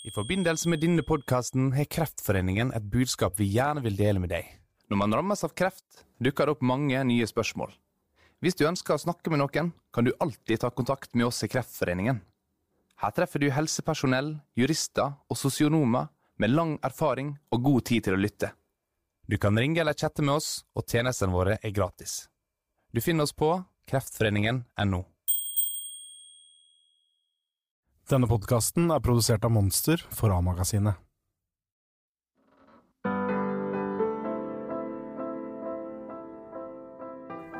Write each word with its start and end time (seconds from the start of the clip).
I 0.00 0.10
forbindelse 0.10 0.68
med 0.72 0.80
denne 0.80 1.02
podkasten 1.04 1.74
har 1.76 1.84
Kreftforeningen 1.92 2.70
et 2.72 2.84
budskap 2.88 3.34
vi 3.36 3.50
gjerne 3.52 3.82
vil 3.84 3.98
dele 3.98 4.22
med 4.22 4.30
deg. 4.32 4.46
Når 4.88 4.96
man 4.96 5.12
rammes 5.12 5.44
av 5.44 5.52
kreft, 5.52 6.06
dukker 6.16 6.48
det 6.48 6.54
opp 6.54 6.62
mange 6.64 7.02
nye 7.04 7.26
spørsmål. 7.28 7.74
Hvis 8.40 8.56
du 8.56 8.64
ønsker 8.64 8.96
å 8.96 9.02
snakke 9.02 9.28
med 9.28 9.42
noen, 9.42 9.74
kan 9.92 10.08
du 10.08 10.14
alltid 10.16 10.62
ta 10.62 10.70
kontakt 10.72 11.12
med 11.12 11.26
oss 11.26 11.42
i 11.44 11.50
Kreftforeningen. 11.52 12.22
Her 13.04 13.12
treffer 13.12 13.44
du 13.44 13.50
helsepersonell, 13.52 14.38
jurister 14.56 15.18
og 15.28 15.36
sosionomer 15.36 16.08
med 16.40 16.54
lang 16.56 16.78
erfaring 16.80 17.34
og 17.52 17.68
god 17.68 17.84
tid 17.92 18.08
til 18.08 18.16
å 18.16 18.22
lytte. 18.24 18.54
Du 19.28 19.36
kan 19.36 19.58
ringe 19.60 19.84
eller 19.84 19.92
chatte 19.92 20.24
med 20.24 20.38
oss, 20.40 20.64
og 20.72 20.88
tjenestene 20.88 21.36
våre 21.36 21.58
er 21.60 21.76
gratis. 21.76 22.24
Du 22.88 23.04
finner 23.04 23.28
oss 23.28 23.36
på 23.36 23.52
kreftforeningen.no. 23.92 25.04
Denne 28.10 28.26
podkasten 28.26 28.88
er 28.90 28.98
produsert 28.98 29.44
av 29.46 29.52
Monster 29.54 30.00
for 30.10 30.32
A-magasinet. 30.34 30.96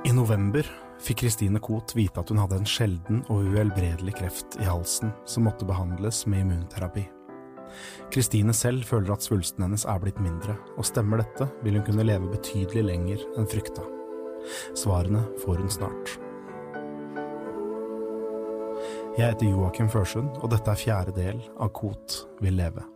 I 0.03 0.11
november 0.17 0.67
fikk 0.99 1.23
Christine 1.23 1.61
Koht 1.63 1.95
vite 1.95 2.25
at 2.25 2.33
hun 2.33 2.41
hadde 2.43 2.59
en 2.59 2.67
sjelden 2.67 3.21
og 3.31 3.47
uhelbredelig 3.53 4.17
kreft 4.19 4.57
i 4.59 4.67
halsen 4.67 5.13
som 5.23 5.47
måtte 5.47 5.69
behandles 5.69 6.25
med 6.27 6.43
immunterapi. 6.43 7.05
Christine 8.11 8.51
selv 8.57 8.89
føler 8.89 9.15
at 9.15 9.23
svulsten 9.23 9.63
hennes 9.63 9.87
er 9.87 10.01
blitt 10.03 10.19
mindre, 10.19 10.57
og 10.75 10.89
stemmer 10.89 11.23
dette, 11.23 11.47
vil 11.63 11.79
hun 11.79 11.87
kunne 11.87 12.09
leve 12.09 12.33
betydelig 12.33 12.83
lenger 12.89 13.23
enn 13.39 13.47
frykta. 13.55 13.87
Svarene 14.75 15.23
får 15.45 15.63
hun 15.63 15.71
snart. 15.79 16.19
Jeg 19.21 19.35
heter 19.35 19.51
Joakim 19.51 19.89
Førsund, 19.93 20.31
og 20.41 20.49
dette 20.49 20.73
er 20.73 20.79
fjerde 20.81 21.13
del 21.13 21.41
av 21.61 21.69
Kot 21.77 22.15
vil 22.41 22.55
leve. 22.57 22.87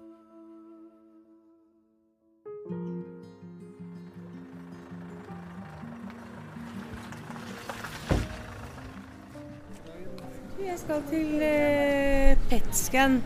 Jeg 10.64 10.78
skal 10.80 11.04
til 11.10 11.44
eh, 11.44 12.40
PET-scan. 12.48 13.20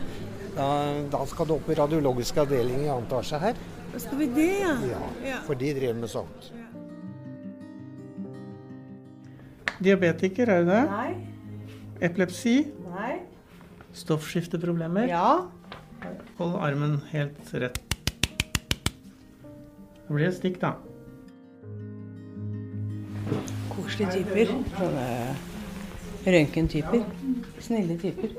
Da, 0.59 0.67
da 1.15 1.23
skal 1.31 1.47
du 1.47 1.55
opp 1.55 1.71
i 1.71 1.79
radiologisk 1.79 2.43
avdeling 2.43 2.83
i 2.83 2.91
annen 2.91 3.07
etasje 3.07 3.39
her. 3.45 3.65
Da 3.95 4.03
skal 4.09 4.25
vi 4.25 4.31
det, 4.35 4.51
ja. 4.65 4.75
Ja, 4.91 5.01
Ja. 5.29 5.41
For 5.47 5.55
de 5.55 5.71
driver 5.79 6.03
med 6.03 6.15
sånt. 6.17 6.51
Diabetiker, 9.79 10.57
er 10.57 10.65
du 10.67 10.73
det? 10.75 10.85
Nei. 10.91 11.28
Epilepsi? 11.99 12.71
Nei. 12.93 13.19
Stoffskifteproblemer? 13.91 15.07
Ja. 15.11 15.49
Hold 16.37 16.55
armen 16.63 17.01
helt 17.11 17.53
rett. 17.53 17.79
Det 20.07 20.15
blir 20.15 20.29
et 20.29 20.37
stikk, 20.37 20.61
da. 20.61 20.77
Koselige 23.73 24.23
typer. 24.23 24.53
Sånne 24.77 25.07
røntgentyper. 26.29 27.03
Snille 27.61 27.99
typer. 27.99 28.31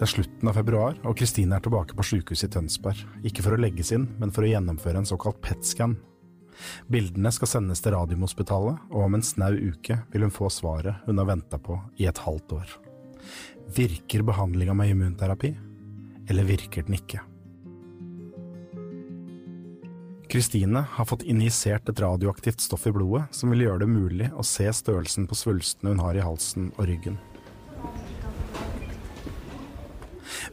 Det 0.00 0.06
er 0.06 0.12
slutten 0.14 0.48
av 0.48 0.56
februar, 0.56 0.94
og 1.04 1.18
Kristine 1.18 1.58
er 1.58 1.66
tilbake 1.66 1.98
på 1.98 2.06
sykehuset 2.06 2.48
i 2.48 2.54
Tønsberg. 2.54 3.02
Ikke 3.26 3.44
for 3.44 3.52
å 3.52 3.60
legges 3.60 3.90
inn, 3.92 4.06
men 4.22 4.30
for 4.32 4.46
å 4.46 4.52
gjennomføre 4.54 5.02
en 5.02 5.10
såkalt 5.10 5.42
PET-scan. 5.44 5.98
Bildene 6.90 7.32
skal 7.34 7.50
sendes 7.50 7.82
til 7.82 7.94
Radiumhospitalet, 7.94 8.84
og 8.92 9.06
om 9.06 9.16
en 9.16 9.24
snau 9.24 9.54
uke 9.54 10.00
vil 10.12 10.26
hun 10.26 10.34
få 10.34 10.50
svaret 10.52 11.02
hun 11.06 11.20
har 11.22 11.28
venta 11.30 11.60
på 11.62 11.78
i 12.00 12.08
et 12.10 12.22
halvt 12.26 12.56
år. 12.58 12.76
Virker 13.76 14.24
behandlinga 14.26 14.74
med 14.74 14.94
immunterapi, 14.94 15.54
eller 16.30 16.48
virker 16.48 16.86
den 16.86 16.98
ikke? 16.98 17.22
Kristine 20.30 20.84
har 20.94 21.08
fått 21.10 21.24
injisert 21.26 21.88
et 21.90 22.00
radioaktivt 22.00 22.62
stoff 22.62 22.86
i 22.86 22.92
blodet 22.94 23.24
som 23.34 23.50
vil 23.50 23.64
gjøre 23.64 23.82
det 23.82 23.90
mulig 23.90 24.28
å 24.38 24.44
se 24.46 24.68
størrelsen 24.70 25.26
på 25.26 25.34
svulstene 25.34 25.90
hun 25.90 26.02
har 26.04 26.14
i 26.14 26.22
halsen 26.22 26.68
og 26.76 26.86
ryggen. 26.86 27.18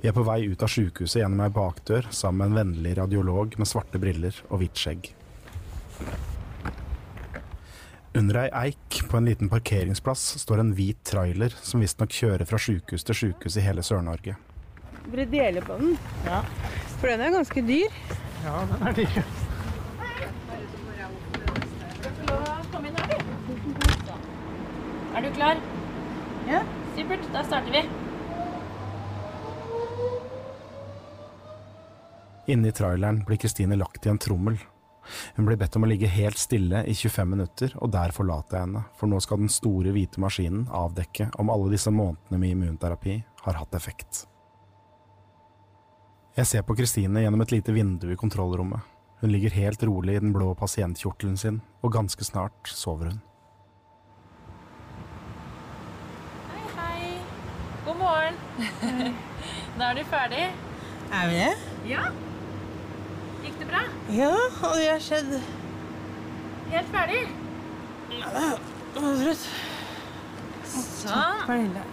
Vi 0.01 0.09
er 0.09 0.15
på 0.17 0.25
vei 0.25 0.39
ut 0.49 0.65
av 0.65 0.71
sykehuset 0.73 1.21
gjennom 1.21 1.45
ei 1.45 1.53
bakdør 1.53 2.09
sammen 2.09 2.41
med 2.41 2.49
en 2.49 2.57
vennlig 2.57 2.97
radiolog 2.97 3.53
med 3.61 3.69
svarte 3.69 4.01
briller 4.01 4.41
og 4.49 4.63
hvitt 4.63 4.81
skjegg. 4.81 5.11
Under 8.17 8.37
ei 8.41 8.49
eik 8.49 9.03
på 9.09 9.17
en 9.19 9.27
liten 9.29 9.49
parkeringsplass 9.49 10.21
står 10.41 10.63
en 10.63 10.71
hvit 10.73 10.97
trailer 11.05 11.53
som 11.61 11.83
visstnok 11.83 12.15
kjører 12.17 12.49
fra 12.49 12.57
sjukehus 12.57 13.03
til 13.05 13.17
sjukehus 13.19 13.57
i 13.59 13.61
hele 13.61 13.83
Sør-Norge. 13.85 14.33
Dere 15.11 15.25
deler 15.29 15.61
på 15.61 15.75
den? 15.77 15.91
Ja. 16.25 16.39
For 16.97 17.11
den 17.11 17.21
er 17.21 17.35
ganske 17.35 17.61
dyr. 17.67 17.93
Ja, 18.41 18.55
den 18.71 18.87
er 18.89 18.95
dyr. 18.97 19.19
Er 25.17 25.21
du 25.21 25.29
klar? 25.37 25.61
Ja. 26.49 26.63
Supert. 26.97 27.27
Da 27.35 27.43
starter 27.45 27.75
vi. 27.75 27.83
Inni 32.49 32.71
traileren 32.71 33.21
blir 33.27 33.37
Kristine 33.45 33.77
lagt 33.77 34.09
i 34.09 34.09
en 34.09 34.17
trommel. 34.17 34.57
Hun 35.35 35.47
blir 35.47 35.59
bedt 35.59 35.75
om 35.77 35.85
å 35.85 35.89
ligge 35.89 36.09
helt 36.11 36.39
stille 36.39 36.83
i 36.87 36.95
25 36.95 37.29
minutter, 37.29 37.75
og 37.81 37.91
der 37.93 38.13
forlater 38.15 38.57
jeg 38.57 38.67
henne, 38.67 38.83
for 38.97 39.11
nå 39.11 39.19
skal 39.23 39.41
den 39.41 39.51
store 39.51 39.93
hvite 39.95 40.21
maskinen 40.23 40.67
avdekke 40.67 41.29
om 41.41 41.51
alle 41.53 41.71
disse 41.73 41.93
månedene 41.93 42.41
med 42.41 42.55
immunterapi 42.55 43.21
har 43.45 43.61
hatt 43.61 43.77
effekt. 43.77 44.25
Jeg 46.37 46.45
ser 46.45 46.61
på 46.67 46.75
Kristine 46.77 47.23
gjennom 47.23 47.41
et 47.41 47.55
lite 47.55 47.73
vindu 47.73 48.11
i 48.13 48.19
kontrollrommet. 48.19 48.83
Hun 49.23 49.31
ligger 49.33 49.55
helt 49.57 49.81
rolig 49.89 50.17
i 50.17 50.21
den 50.21 50.35
blå 50.35 50.51
pasientkjortelen 50.59 51.37
sin, 51.41 51.61
og 51.81 51.95
ganske 51.95 52.27
snart 52.27 52.69
sover 52.69 53.09
hun. 53.09 53.23
Hei, 56.51 56.61
hei. 56.77 57.09
God 57.87 57.97
morgen. 58.03 58.37
da 59.79 59.83
er 59.89 59.97
du 59.97 60.05
ferdig. 60.13 60.45
Er 61.07 61.29
vi 61.31 61.41
det? 61.41 61.53
Ja. 61.95 62.09
Gikk 63.47 63.59
det 63.61 63.67
bra? 63.69 63.83
Ja, 64.11 64.31
og 64.67 64.79
jeg 64.81 64.91
har 64.91 65.03
skjedd. 65.03 65.37
Helt 66.73 66.89
ferdig? 66.91 67.21
Trøtt. 68.97 69.45
Sånn. 70.67 71.45
Pernille. 71.47 71.83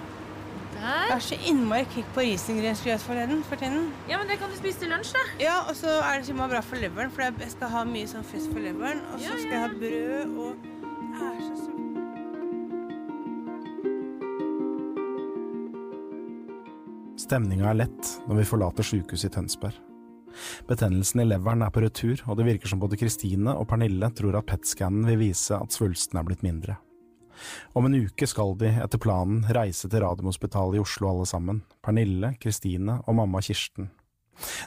Jeg 0.84 1.06
Det 1.08 1.14
er 1.14 1.22
så 1.24 1.36
innmari 1.48 1.86
kick 1.94 2.08
på 2.16 2.20
risengrynsgrøt 2.26 3.00
for 3.06 3.14
tiden. 3.16 3.44
For 3.48 3.56
tiden. 3.56 3.86
Ja, 4.10 4.18
men 4.18 4.28
det 4.28 4.38
kan 4.40 4.50
du 4.50 4.56
spise 4.58 4.82
til 4.82 4.90
lunsj, 4.92 5.14
da. 5.14 5.22
Ja, 5.40 5.54
og 5.68 5.76
så 5.78 5.94
er 6.02 6.20
det 6.20 6.34
er 6.34 6.48
bra 6.50 6.60
for 6.60 6.76
leveren, 6.76 7.10
for 7.14 7.22
jeg 7.22 7.50
skal 7.54 7.68
ha 7.72 7.84
mye 7.88 8.10
sånn 8.10 8.26
fisk 8.26 8.50
for 8.52 8.60
leveren. 8.60 9.00
Og 9.14 9.20
så 9.20 9.30
Ja, 9.30 9.38
skal 9.38 9.50
jeg 9.54 9.60
ha 9.60 9.68
brød 9.68 10.38
og 10.38 10.56
Jeg 11.14 11.30
er 11.30 11.40
så 11.40 11.54
sulten. 11.62 11.94
Stemninga 17.16 17.70
er 17.70 17.74
lett 17.86 18.14
når 18.26 18.42
vi 18.42 18.44
forlater 18.44 18.82
sykehuset 18.82 19.30
i 19.30 19.34
Tønsberg. 19.38 19.93
Betennelsen 20.68 21.22
i 21.22 21.28
leveren 21.28 21.64
er 21.64 21.72
på 21.74 21.82
retur, 21.84 22.22
og 22.26 22.38
det 22.38 22.48
virker 22.48 22.70
som 22.70 22.80
både 22.82 22.98
Kristine 23.00 23.54
og 23.54 23.68
Pernille 23.70 24.10
tror 24.16 24.38
at 24.38 24.48
PET-scannen 24.48 25.06
vil 25.08 25.20
vise 25.26 25.56
at 25.56 25.74
svulsten 25.74 26.20
er 26.20 26.26
blitt 26.26 26.44
mindre. 26.46 26.78
Om 27.74 27.88
en 27.88 27.98
uke 28.06 28.26
skal 28.30 28.54
de, 28.58 28.70
etter 28.84 29.00
planen, 29.02 29.42
reise 29.54 29.90
til 29.90 30.04
Radiumhospitalet 30.04 30.78
i 30.78 30.82
Oslo 30.84 31.10
alle 31.10 31.26
sammen, 31.28 31.62
Pernille, 31.82 32.34
Kristine 32.40 33.00
og 33.04 33.18
mamma 33.18 33.42
Kirsten. 33.42 33.90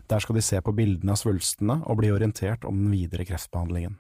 Der 0.08 0.24
skal 0.24 0.38
de 0.38 0.44
se 0.44 0.60
på 0.64 0.76
bildene 0.76 1.16
av 1.16 1.20
svulstene 1.20 1.82
og 1.86 2.00
bli 2.00 2.12
orientert 2.12 2.68
om 2.68 2.78
den 2.84 2.92
videre 2.94 3.28
kreftbehandlingen. 3.28 3.98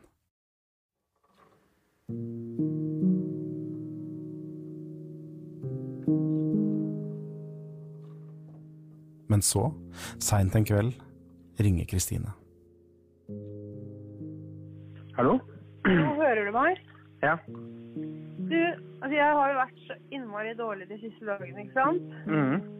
Men 9.27 9.43
så, 9.43 9.67
seint 10.23 10.55
en 10.55 10.65
kveld, 10.67 10.93
ringer 11.63 11.85
Kristine. 11.89 12.33
Hallo? 15.17 15.37
Nå 15.87 16.13
hører 16.19 16.45
du 16.45 16.51
meg? 16.55 16.81
Ja. 17.23 17.35
Du, 18.47 18.57
altså 19.01 19.15
jeg 19.15 19.37
har 19.39 19.51
jo 19.51 19.59
vært 19.59 19.79
så 19.87 19.95
innmari 20.13 20.53
dårlig 20.59 20.87
de 20.91 20.99
siste 21.01 21.25
dagene, 21.27 21.65
ikke 21.65 21.77
sant? 21.77 22.17
Mhm. 22.27 22.73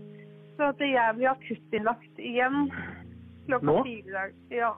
Så 0.58 0.72
at 0.72 0.80
jeg 0.82 1.16
blir 1.18 1.30
akuttinnlagt 1.30 2.20
igjen 2.22 2.70
klokka 3.46 3.66
Nå? 3.70 3.78
fire 3.86 4.10
i 4.10 4.14
dag. 4.16 4.32
Ja. 4.54 4.72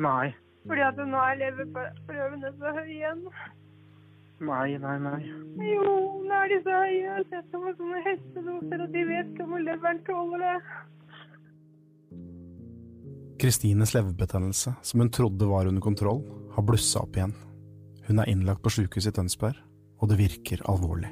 Nei. 0.00 0.34
Fordi 0.66 0.82
at 0.82 0.98
nå 0.98 1.20
er 1.20 1.36
leverprøvene 1.42 2.52
så 2.58 2.72
høye 2.78 2.94
igjen. 2.94 3.20
Nei, 4.46 4.76
nei, 4.80 4.96
nei. 5.00 5.20
Jo, 5.64 5.92
nå 6.24 6.40
er 6.42 6.50
de 6.52 6.58
så 6.64 6.74
høye. 6.80 6.96
Jeg 6.96 7.12
har 7.12 7.28
sett 7.30 7.52
dem 7.52 7.62
på 7.66 7.74
sånne 7.78 8.00
hestedoser, 8.04 8.82
og 8.84 8.96
de 8.96 9.04
vet 9.08 9.30
ikke 9.32 9.46
om 9.46 9.54
leveren 9.68 10.02
tåler 10.08 10.44
det. 10.44 10.56
Kristines 13.36 13.92
leverbetennelse, 13.94 14.74
som 14.82 15.00
hun 15.00 15.10
trodde 15.10 15.46
var 15.46 15.66
under 15.66 15.80
kontroll, 15.80 16.22
har 16.54 16.62
blussa 16.64 17.02
opp 17.04 17.16
igjen. 17.16 17.34
Hun 18.06 18.20
er 18.22 18.30
innlagt 18.32 18.62
på 18.64 18.72
sykehuset 18.72 19.12
i 19.12 19.16
Tønsberg, 19.18 19.58
og 20.00 20.08
det 20.08 20.16
virker 20.20 20.62
alvorlig. 20.70 21.10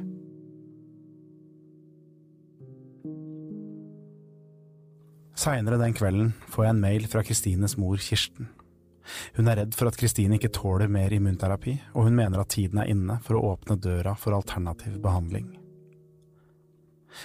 Seinere 5.36 5.76
den 5.82 5.92
kvelden 5.92 6.30
får 6.48 6.64
jeg 6.64 6.74
en 6.76 6.84
mail 6.84 7.08
fra 7.10 7.24
Kristines 7.26 7.76
mor 7.76 8.00
Kirsten. 8.00 8.48
Hun 9.36 9.50
er 9.50 9.60
redd 9.60 9.74
for 9.76 9.90
at 9.90 9.98
Kristine 10.00 10.38
ikke 10.38 10.52
tåler 10.54 10.88
mer 10.88 11.12
immunterapi, 11.12 11.74
og 11.92 12.08
hun 12.08 12.16
mener 12.16 12.40
at 12.40 12.54
tiden 12.54 12.80
er 12.80 12.88
inne 12.88 13.18
for 13.26 13.36
å 13.36 13.52
åpne 13.52 13.76
døra 13.76 14.14
for 14.16 14.38
alternativ 14.38 14.96
behandling. 15.04 15.50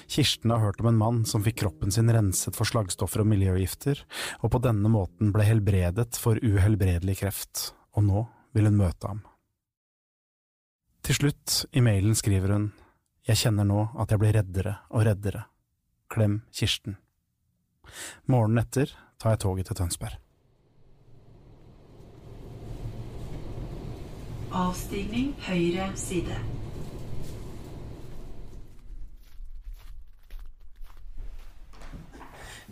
Kirsten 0.07 0.53
har 0.53 0.61
hørt 0.63 0.81
om 0.83 0.89
en 0.91 0.99
mann 0.99 1.23
som 1.29 1.43
fikk 1.45 1.61
kroppen 1.63 1.93
sin 1.93 2.11
renset 2.13 2.57
for 2.57 2.69
slagstoffer 2.69 3.23
og 3.23 3.29
miljøgifter, 3.31 4.03
og 4.43 4.53
på 4.53 4.61
denne 4.63 4.91
måten 4.91 5.33
ble 5.35 5.47
helbredet 5.47 6.19
for 6.19 6.39
uhelbredelig 6.41 7.19
kreft, 7.23 7.69
og 7.97 8.05
nå 8.07 8.25
vil 8.57 8.69
hun 8.69 8.79
møte 8.79 9.11
ham. 9.11 9.21
Til 11.05 11.15
slutt, 11.15 11.63
i 11.73 11.81
mailen 11.81 12.15
skriver 12.17 12.53
hun, 12.53 12.71
Jeg 13.27 13.37
kjenner 13.43 13.65
nå 13.67 13.89
at 14.01 14.11
jeg 14.11 14.19
blir 14.21 14.33
reddere 14.33 14.79
og 14.89 15.05
reddere. 15.05 15.43
Klem 16.09 16.41
Kirsten. 16.53 16.97
Morgenen 18.25 18.63
etter 18.63 18.93
tar 19.21 19.35
jeg 19.35 19.41
toget 19.43 19.69
til 19.69 19.77
Tønsberg. 19.77 20.17
Avstigning 24.49 25.35
høyre 25.45 25.91
side. 25.97 26.37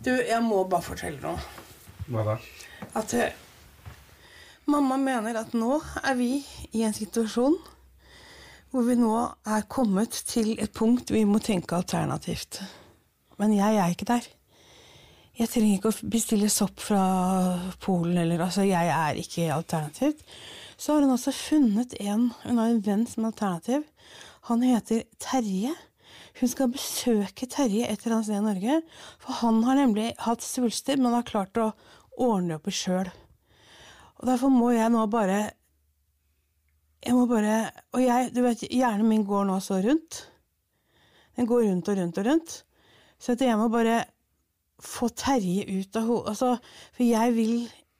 Du, 0.04 0.12
jeg 0.14 0.42
må 0.44 0.62
bare 0.70 0.84
fortelle 0.86 1.18
noe. 1.22 1.40
Hva 2.08 2.24
da? 2.24 2.36
At 2.96 3.14
uh, 3.18 3.26
mamma 4.70 4.96
mener 5.00 5.40
at 5.40 5.56
nå 5.58 5.80
er 6.04 6.14
vi 6.18 6.38
i 6.72 6.84
en 6.86 6.94
situasjon 6.96 7.58
hvor 8.70 8.84
vi 8.84 8.98
nå 9.00 9.12
er 9.48 9.64
kommet 9.72 10.12
til 10.28 10.52
et 10.60 10.72
punkt 10.76 11.10
vi 11.12 11.24
må 11.24 11.40
tenke 11.40 11.76
alternativt. 11.76 12.60
Men 13.40 13.54
jeg 13.56 13.78
er 13.80 13.94
ikke 13.94 14.08
der. 14.10 14.26
Jeg 15.38 15.50
trenger 15.52 15.78
ikke 15.78 15.92
å 15.92 16.10
bestille 16.10 16.50
sopp 16.50 16.82
fra 16.82 17.02
Polen, 17.80 18.16
eller 18.18 18.42
altså, 18.42 18.64
jeg 18.66 18.90
er 18.90 19.20
ikke 19.20 19.52
alternativt. 19.54 20.24
Så 20.76 20.94
har 20.94 21.04
hun 21.04 21.14
også 21.14 21.32
funnet 21.34 21.94
en, 22.02 22.28
hun 22.44 22.58
har 22.58 22.72
en 22.72 22.82
venn 22.84 23.06
som 23.06 23.24
er 23.24 23.32
alternativ. 23.32 23.86
Han 24.50 24.64
heter 24.66 25.06
Terje. 25.22 25.74
Hun 26.38 26.50
skal 26.50 26.70
besøke 26.70 27.48
Terje 27.50 27.86
et 27.88 28.04
eller 28.04 28.18
annet 28.18 28.28
sted 28.28 28.38
i 28.38 28.44
Norge, 28.44 28.80
for 29.22 29.40
han 29.40 29.62
har 29.66 29.78
nemlig 29.80 30.12
hatt 30.22 30.44
svulster, 30.44 30.98
men 31.00 31.16
har 31.16 31.26
klart 31.26 31.58
å 31.58 31.72
ordne 32.18 32.58
det 32.58 32.70
i 32.70 32.76
sjøl. 32.78 33.10
Og 34.18 34.28
derfor 34.28 34.52
må 34.52 34.72
jeg 34.74 34.90
nå 34.90 35.04
bare 35.06 35.52
Jeg 36.98 37.14
må 37.14 37.28
bare 37.30 37.70
Og 37.94 38.00
jeg, 38.02 38.32
du 38.34 38.40
vet, 38.42 38.64
hjernen 38.74 39.06
min 39.06 39.26
går 39.26 39.44
nå 39.46 39.60
så 39.62 39.78
rundt. 39.82 40.24
Den 41.38 41.46
går 41.46 41.68
rundt 41.68 41.88
og 41.88 41.98
rundt 41.98 42.18
og 42.18 42.26
rundt. 42.26 42.54
Så 43.18 43.36
at 43.36 43.42
jeg 43.42 43.58
må 43.58 43.68
bare 43.70 44.00
få 44.82 45.08
Terje 45.08 45.66
ut 45.66 45.96
av 45.98 46.06
hodet 46.06 46.32
altså, 46.34 46.56
For 46.94 47.06
jeg 47.06 47.34
vil 47.34 47.54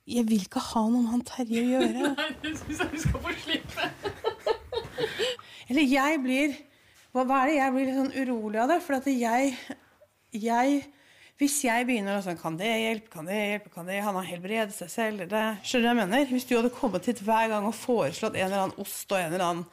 jeg 0.08 0.24
vil 0.24 0.40
ikke 0.46 0.62
ha 0.70 0.82
noe 0.88 1.02
med 1.02 1.10
han 1.12 1.22
Terje 1.28 1.60
å 1.60 1.68
gjøre. 1.68 2.10
Nei, 2.16 2.28
det 2.40 2.54
syns 2.56 2.78
jeg 2.80 2.92
du 2.94 3.00
skal 3.02 3.20
få 3.26 3.32
slippe. 3.42 3.88
Eller 5.68 5.84
jeg 5.84 6.20
blir 6.24 6.54
hva, 7.14 7.24
hva 7.24 7.42
er 7.42 7.50
det? 7.50 7.58
Jeg 7.58 7.74
blir 7.74 7.88
litt 7.88 7.98
sånn 7.98 8.14
urolig 8.22 8.62
av 8.62 8.72
det. 8.72 8.78
For 8.84 8.98
at 8.98 9.10
jeg, 9.10 9.52
jeg 10.36 10.80
Hvis 11.38 11.58
jeg 11.64 11.86
begynner 11.88 12.18
å 12.18 12.24
sånn 12.24 12.40
Kan 12.40 12.58
det 12.60 12.68
hjelpe? 12.68 13.12
Kan 13.12 13.28
det 13.30 13.36
hjelpe? 13.38 13.72
Kan 13.74 13.88
det 13.88 14.00
Han 14.04 14.18
har 14.20 14.26
helbredet 14.28 14.76
seg 14.76 14.90
selv? 14.92 15.28
Det, 15.30 15.44
skjønner 15.62 15.86
du 15.86 15.88
hva 15.88 15.94
jeg 15.94 16.00
mener? 16.02 16.32
Hvis 16.34 16.48
du 16.48 16.56
hadde 16.56 16.74
kommet 16.74 17.08
hit 17.08 17.22
hver 17.24 17.52
gang 17.52 17.68
og 17.68 17.76
foreslått 17.78 18.36
en 18.36 18.48
eller 18.48 18.66
annen 18.66 18.82
ost 18.84 19.12
og 19.12 19.20
en 19.20 19.32
eller 19.32 19.46
annen 19.46 19.68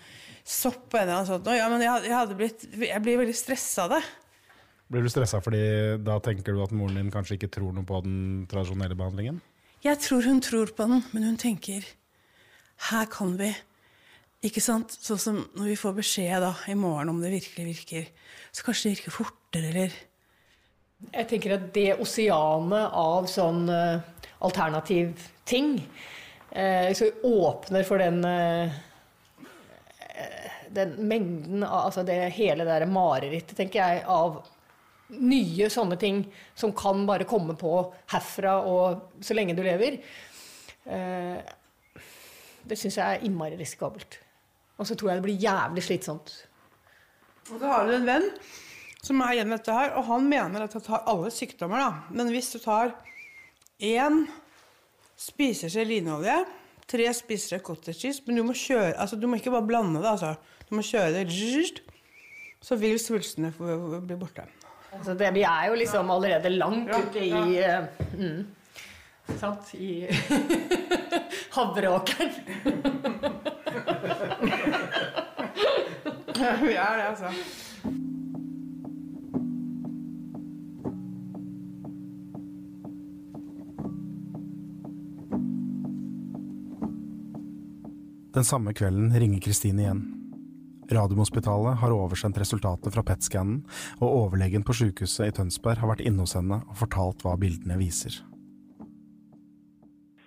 sopp 0.46 0.94
og 0.94 1.00
en 1.00 1.08
eller 1.08 1.18
annen 1.18 1.32
sånt 1.32 1.50
Ja, 1.58 1.68
men 1.74 1.84
jeg, 1.84 2.12
jeg 2.12 2.40
blitt 2.40 2.70
Jeg 2.86 3.04
blir 3.04 3.20
veldig 3.24 3.36
stressa 3.38 3.88
av 3.88 3.98
det. 3.98 4.06
Blir 4.94 5.02
du 5.02 5.10
stressa 5.10 5.42
fordi 5.42 5.62
da 6.06 6.20
tenker 6.22 6.54
du 6.54 6.62
at 6.64 6.74
moren 6.76 7.00
din 7.00 7.14
kanskje 7.14 7.40
ikke 7.40 7.52
tror 7.58 7.74
noe 7.74 7.88
på 7.90 8.00
den 8.06 8.18
tradisjonelle 8.50 8.98
behandlingen? 8.98 9.42
Jeg 9.86 9.98
tror 10.02 10.26
hun 10.26 10.42
tror 10.42 10.70
på 10.74 10.86
den, 10.90 11.02
men 11.14 11.26
hun 11.26 11.40
tenker 11.42 11.86
Her 12.90 13.10
kan 13.10 13.34
vi 13.40 13.52
Ikke 14.44 14.62
sant? 14.62 14.92
Sånn 14.92 15.22
som 15.22 15.38
når 15.56 15.72
vi 15.72 15.78
får 15.80 15.96
beskjed 16.00 16.44
da, 16.44 16.52
i 16.70 16.76
morgen 16.78 17.14
om 17.14 17.22
det 17.24 17.34
virkelig 17.34 17.66
virker, 17.70 18.10
så 18.52 18.66
kanskje 18.66 18.90
det 18.90 18.98
virker 18.98 19.16
fortere, 19.16 19.72
eller 19.72 19.96
Jeg 21.14 21.28
tenker 21.30 21.56
at 21.58 21.70
det 21.76 22.00
oseanet 22.02 22.94
av 22.96 23.26
sånn 23.30 23.66
uh, 23.70 24.04
alternativ 24.48 25.26
ting 25.46 25.76
uh, 26.56 26.92
så 26.96 27.10
åpner 27.24 27.84
for 27.88 28.02
den 28.02 28.22
uh, 28.24 28.72
den 30.76 30.96
mengden 31.08 31.64
av 31.64 31.88
altså 31.88 32.04
det 32.08 32.18
hele 32.36 32.66
det 32.68 32.88
marerittet, 32.90 33.56
tenker 33.58 33.82
jeg, 33.82 34.04
av 34.08 34.42
nye 35.22 35.70
sånne 35.70 35.98
ting 36.02 36.24
som 36.58 36.74
kan 36.76 37.06
bare 37.08 37.28
komme 37.30 37.56
på 37.60 37.74
herfra 38.12 38.58
og 38.66 39.22
så 39.24 39.38
lenge 39.38 39.56
du 39.58 39.62
lever. 39.66 40.00
Eh, 40.86 41.38
det 42.66 42.78
syns 42.80 42.98
jeg 42.98 43.06
er 43.06 43.26
innmari 43.28 43.60
risikabelt. 43.60 44.20
Og 44.76 44.88
så 44.88 44.96
tror 44.96 45.12
jeg 45.12 45.22
det 45.22 45.26
blir 45.28 45.44
jævlig 45.46 45.84
slitsomt. 45.86 46.34
Og 47.52 47.60
så 47.60 47.70
har 47.70 47.86
du 47.88 47.96
en 47.96 48.08
venn 48.08 48.30
som 49.06 49.22
er 49.22 49.36
igjen 49.36 49.54
dette 49.54 49.74
her, 49.74 49.94
og 50.00 50.08
han 50.10 50.26
mener 50.26 50.66
at 50.66 50.74
han 50.74 50.84
tar 50.84 51.06
alle 51.10 51.30
sykdommer, 51.34 51.78
da. 51.78 52.16
Men 52.18 52.32
hvis 52.34 52.50
du 52.56 52.58
tar 52.64 52.96
én 53.78 54.24
spiseskje 55.20 55.86
linolje, 55.86 56.40
tre 56.90 57.06
spiseskjeer 57.14 57.64
cottage 57.66 57.98
cheese 57.98 58.24
Men 58.26 58.40
du 58.40 58.44
må 58.46 58.54
kjøre, 58.58 58.94
altså 59.02 59.18
du 59.18 59.28
må 59.30 59.38
ikke 59.40 59.54
bare 59.54 59.68
blande 59.70 60.02
det, 60.02 60.10
altså. 60.10 60.36
Du 60.70 60.76
må 60.78 60.82
kjøre 60.86 61.14
det 61.14 61.82
Så 62.62 62.76
vil 62.82 62.98
svulstene 63.00 63.54
bli 63.54 64.16
borte. 64.18 64.48
Altså 64.96 65.14
det, 65.14 65.34
vi 65.36 65.44
er 65.44 65.68
jo 65.70 65.76
liksom 65.76 66.10
allerede 66.10 66.50
langt 66.50 66.90
ute 66.90 67.20
i 67.20 67.58
eh, 67.60 67.84
mm, 68.18 68.46
Sant? 69.38 69.74
I 69.74 70.08
havreåkeren. 71.56 72.32
Vi 76.68 76.74
er 76.76 76.98
det, 76.98 77.06
altså. 77.08 77.30
Den 88.36 88.44
samme 88.44 88.74
kvelden 88.74 89.14
ringer 89.16 89.40
Kristine 89.40 89.86
igjen. 89.86 90.04
Radiumhospitalet 90.92 91.80
har 91.80 91.94
oversendt 91.96 92.38
resultatet 92.38 92.94
fra 92.94 93.04
PET-scannen, 93.08 93.62
og 94.02 94.10
overlegen 94.10 94.64
på 94.68 94.76
sykehuset 94.76 95.30
i 95.30 95.36
Tønsberg 95.40 95.80
har 95.80 95.94
vært 95.94 96.04
inne 96.04 96.28
hos 96.28 96.36
henne 96.36 96.60
og 96.68 96.76
fortalt 96.84 97.24
hva 97.24 97.38
bildene 97.40 97.80
viser. 97.80 98.20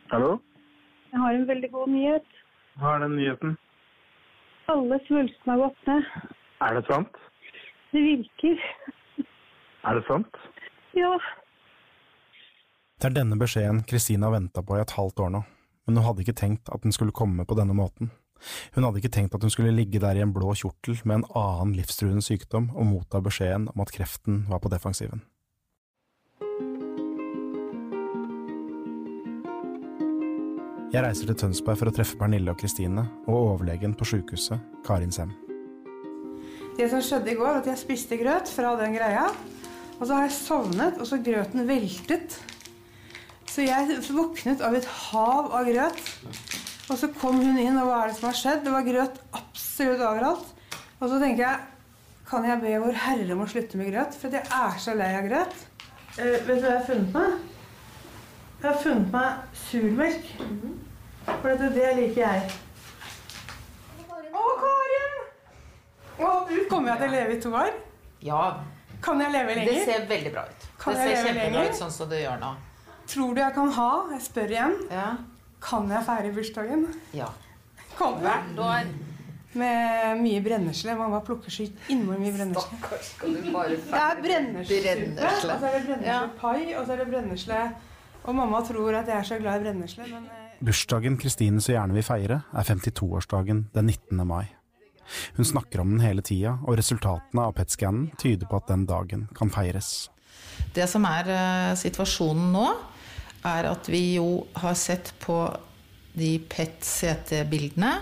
Hallo? 0.08 0.38
Jeg 1.12 1.20
har 1.20 1.36
en 1.36 1.48
veldig 1.52 1.70
god 1.76 1.88
nyhet. 1.92 2.36
Hva 2.80 2.96
er 2.96 3.04
den 3.04 3.18
nyheten? 3.20 3.58
Alle 4.68 4.98
svulstene 5.06 5.54
har 5.54 5.62
gått 5.64 5.86
ned. 5.88 6.08
Er 6.66 6.74
det 6.76 6.84
sant? 6.88 7.20
Det 7.92 8.02
virker. 8.04 8.64
Er 9.88 9.96
det 9.96 10.04
sant? 10.08 10.40
Ja. 10.96 11.14
Det 12.98 13.08
er 13.08 13.14
denne 13.16 13.38
beskjeden 13.40 13.84
Kristine 13.88 14.26
har 14.26 14.34
venta 14.34 14.60
på 14.66 14.76
i 14.76 14.82
et 14.82 14.92
halvt 14.98 15.22
år 15.24 15.32
nå, 15.32 15.42
men 15.86 15.96
hun 15.96 16.04
hadde 16.04 16.24
ikke 16.24 16.36
tenkt 16.36 16.68
at 16.74 16.84
den 16.84 16.92
skulle 16.92 17.16
komme 17.16 17.46
på 17.48 17.56
denne 17.56 17.76
måten. 17.78 18.10
Hun 18.74 18.84
hadde 18.84 19.00
ikke 19.00 19.14
tenkt 19.14 19.34
at 19.34 19.42
hun 19.42 19.54
skulle 19.54 19.74
ligge 19.74 20.02
der 20.02 20.18
i 20.18 20.22
en 20.22 20.34
blå 20.34 20.52
kjortel 20.58 20.98
med 21.04 21.20
en 21.20 21.28
annen 21.38 21.74
livstruende 21.78 22.22
sykdom 22.26 22.68
og 22.74 22.90
motta 22.90 23.22
beskjeden 23.24 23.70
om 23.72 23.82
at 23.86 23.94
kreften 23.94 24.44
var 24.50 24.60
på 24.62 24.70
defensiven. 24.74 25.24
Jeg 30.88 31.04
reiser 31.04 31.28
til 31.28 31.36
Tønsberg 31.36 31.76
for 31.76 31.90
å 31.90 31.92
treffe 31.92 32.16
Pernille 32.16 32.48
og 32.48 32.56
Kristine 32.56 33.02
og 33.26 33.34
overlegen 33.36 33.92
på 33.92 34.06
sykehuset, 34.08 34.62
Karin 34.86 35.10
Sem. 35.12 35.34
Det 36.78 36.86
som 36.88 37.02
skjedde 37.04 37.28
i 37.28 37.34
går, 37.36 37.44
var 37.44 37.58
at 37.60 37.68
jeg 37.68 37.80
spiste 37.82 38.16
grøt 38.16 38.48
fra 38.48 38.70
den 38.80 38.94
greia. 38.96 39.26
Og 39.98 40.06
så 40.06 40.14
har 40.14 40.24
jeg 40.24 40.36
sovnet, 40.38 40.96
og 40.96 41.10
så 41.10 41.18
grøten 41.20 41.68
veltet. 41.68 42.38
Så 43.52 43.66
jeg 43.66 43.98
våknet 44.16 44.64
av 44.64 44.78
et 44.78 44.88
hav 45.10 45.50
av 45.58 45.68
grøt. 45.68 46.00
Og 46.88 46.96
så 46.96 47.12
kom 47.20 47.36
hun 47.42 47.60
inn, 47.60 47.76
og 47.76 47.90
hva 47.90 48.00
er 48.06 48.08
det 48.08 48.16
som 48.22 48.30
har 48.30 48.40
skjedd? 48.40 48.64
Det 48.64 48.72
var 48.72 48.88
grøt 48.88 49.20
absolutt 49.42 50.06
overalt. 50.08 50.56
Og 51.02 51.04
så 51.04 51.20
tenker 51.20 51.44
jeg, 51.44 51.68
kan 52.32 52.48
jeg 52.48 52.64
be 52.64 52.80
Vår 52.86 52.98
Herre 53.04 53.36
om 53.36 53.44
å 53.44 53.50
slutte 53.52 53.76
med 53.76 53.92
grøt? 53.92 54.16
For 54.16 54.32
jeg 54.32 54.48
er 54.62 54.80
så 54.80 54.96
lei 54.96 55.12
av 55.20 55.28
grøt. 55.28 55.62
Eh, 56.16 56.40
vet 56.48 56.48
du 56.48 56.64
hva 56.64 56.78
jeg 56.78 56.78
har 56.78 56.88
funnet 56.88 57.16
meg? 57.20 57.57
Jeg 58.58 58.66
har 58.72 58.78
funnet 58.82 59.12
meg 59.12 59.58
surmelk. 59.68 60.30
For 61.28 61.46
dette, 61.52 61.68
det 61.76 61.90
liker 61.98 62.22
jeg. 62.24 62.56
Å, 64.08 64.46
Karin! 64.62 65.18
Å, 66.18 66.30
du 66.48 66.56
kommer 66.70 66.90
jeg 66.90 66.98
til 67.02 67.06
å 67.06 67.12
leve 67.12 67.36
i 67.36 67.40
to 67.44 67.52
år? 67.54 67.70
Ja. 68.26 68.42
Kan 69.04 69.22
jeg 69.22 69.30
leve 69.30 69.54
lenger? 69.54 69.76
Det 69.76 69.84
ser 69.86 70.08
veldig 70.10 70.32
bra 70.34 70.42
ut. 70.48 70.64
Kan 70.82 70.98
det 70.98 71.04
jeg 71.06 71.20
ser 71.20 71.28
kjempebra 71.28 71.44
lenger? 71.52 71.70
ut 71.70 71.78
sånn 71.78 71.92
som 71.94 72.10
det 72.10 72.22
gjør 72.24 72.40
nå. 72.42 72.54
Tror 73.08 73.36
du 73.36 73.40
jeg 73.44 73.54
kan 73.56 73.70
ha? 73.78 73.90
Jeg 74.16 74.24
spør 74.26 74.54
igjen. 74.56 74.74
Ja. 74.90 75.10
Kan 75.62 75.92
jeg 75.94 76.06
feire 76.08 76.32
bursdagen? 76.34 76.82
Ja. 77.14 77.28
Kommer 77.98 78.26
jeg? 78.26 78.56
Hvert 78.58 78.64
år. 78.66 78.90
med 79.58 80.20
mye 80.22 80.40
brennesle. 80.44 80.94
Mamma 80.98 81.22
plukker 81.24 81.54
så 81.54 81.68
innmari 81.90 82.24
mye 82.26 82.34
brennesle. 82.34 82.78
Stakkars! 82.78 83.12
Det 83.22 84.02
er 84.02 84.20
brenneslesuppe, 84.26 85.30
og 85.30 85.46
så 85.46 85.70
er 85.70 85.78
det 85.78 85.84
brenneslepai, 85.86 86.58
og 86.74 86.82
så 86.82 86.94
er 86.94 87.00
det 87.04 87.08
brennesle 87.14 87.62
Og 88.28 88.36
mamma 88.36 88.60
tror 88.60 88.92
at 88.98 89.08
jeg 89.08 89.16
er 89.16 89.24
så 89.24 89.38
glad 89.40 89.62
i 89.62 89.64
brennesle, 89.64 90.04
men 90.10 90.28
eh, 90.28 90.60
Bursdagen 90.60 91.16
Kristine 91.20 91.62
så 91.64 91.72
gjerne 91.72 91.96
vil 91.96 92.04
feire, 92.04 92.42
er 92.52 92.66
52-årsdagen 92.68 93.62
den 93.72 93.88
19. 93.88 94.20
mai. 94.28 94.50
Hun 95.38 95.48
snakker 95.48 95.80
om 95.80 95.94
den 95.94 96.04
hele 96.04 96.20
tida, 96.20 96.58
og 96.68 96.76
resultatene 96.76 97.46
av 97.48 97.54
PET-scannen 97.56 98.10
tyder 98.20 98.50
på 98.50 98.58
at 98.60 98.68
den 98.68 98.84
dagen 98.88 99.24
kan 99.38 99.48
feires. 99.54 100.10
Det 100.76 100.84
som 100.90 101.06
er 101.08 101.30
eh, 101.32 101.72
situasjonen 101.80 102.52
nå, 102.52 102.66
er 103.48 103.70
at 103.70 103.88
vi 103.88 104.02
jo 104.18 104.44
har 104.60 104.76
sett 104.76 105.14
på 105.22 105.38
de 106.18 106.34
PET-CT-bildene 106.50 107.92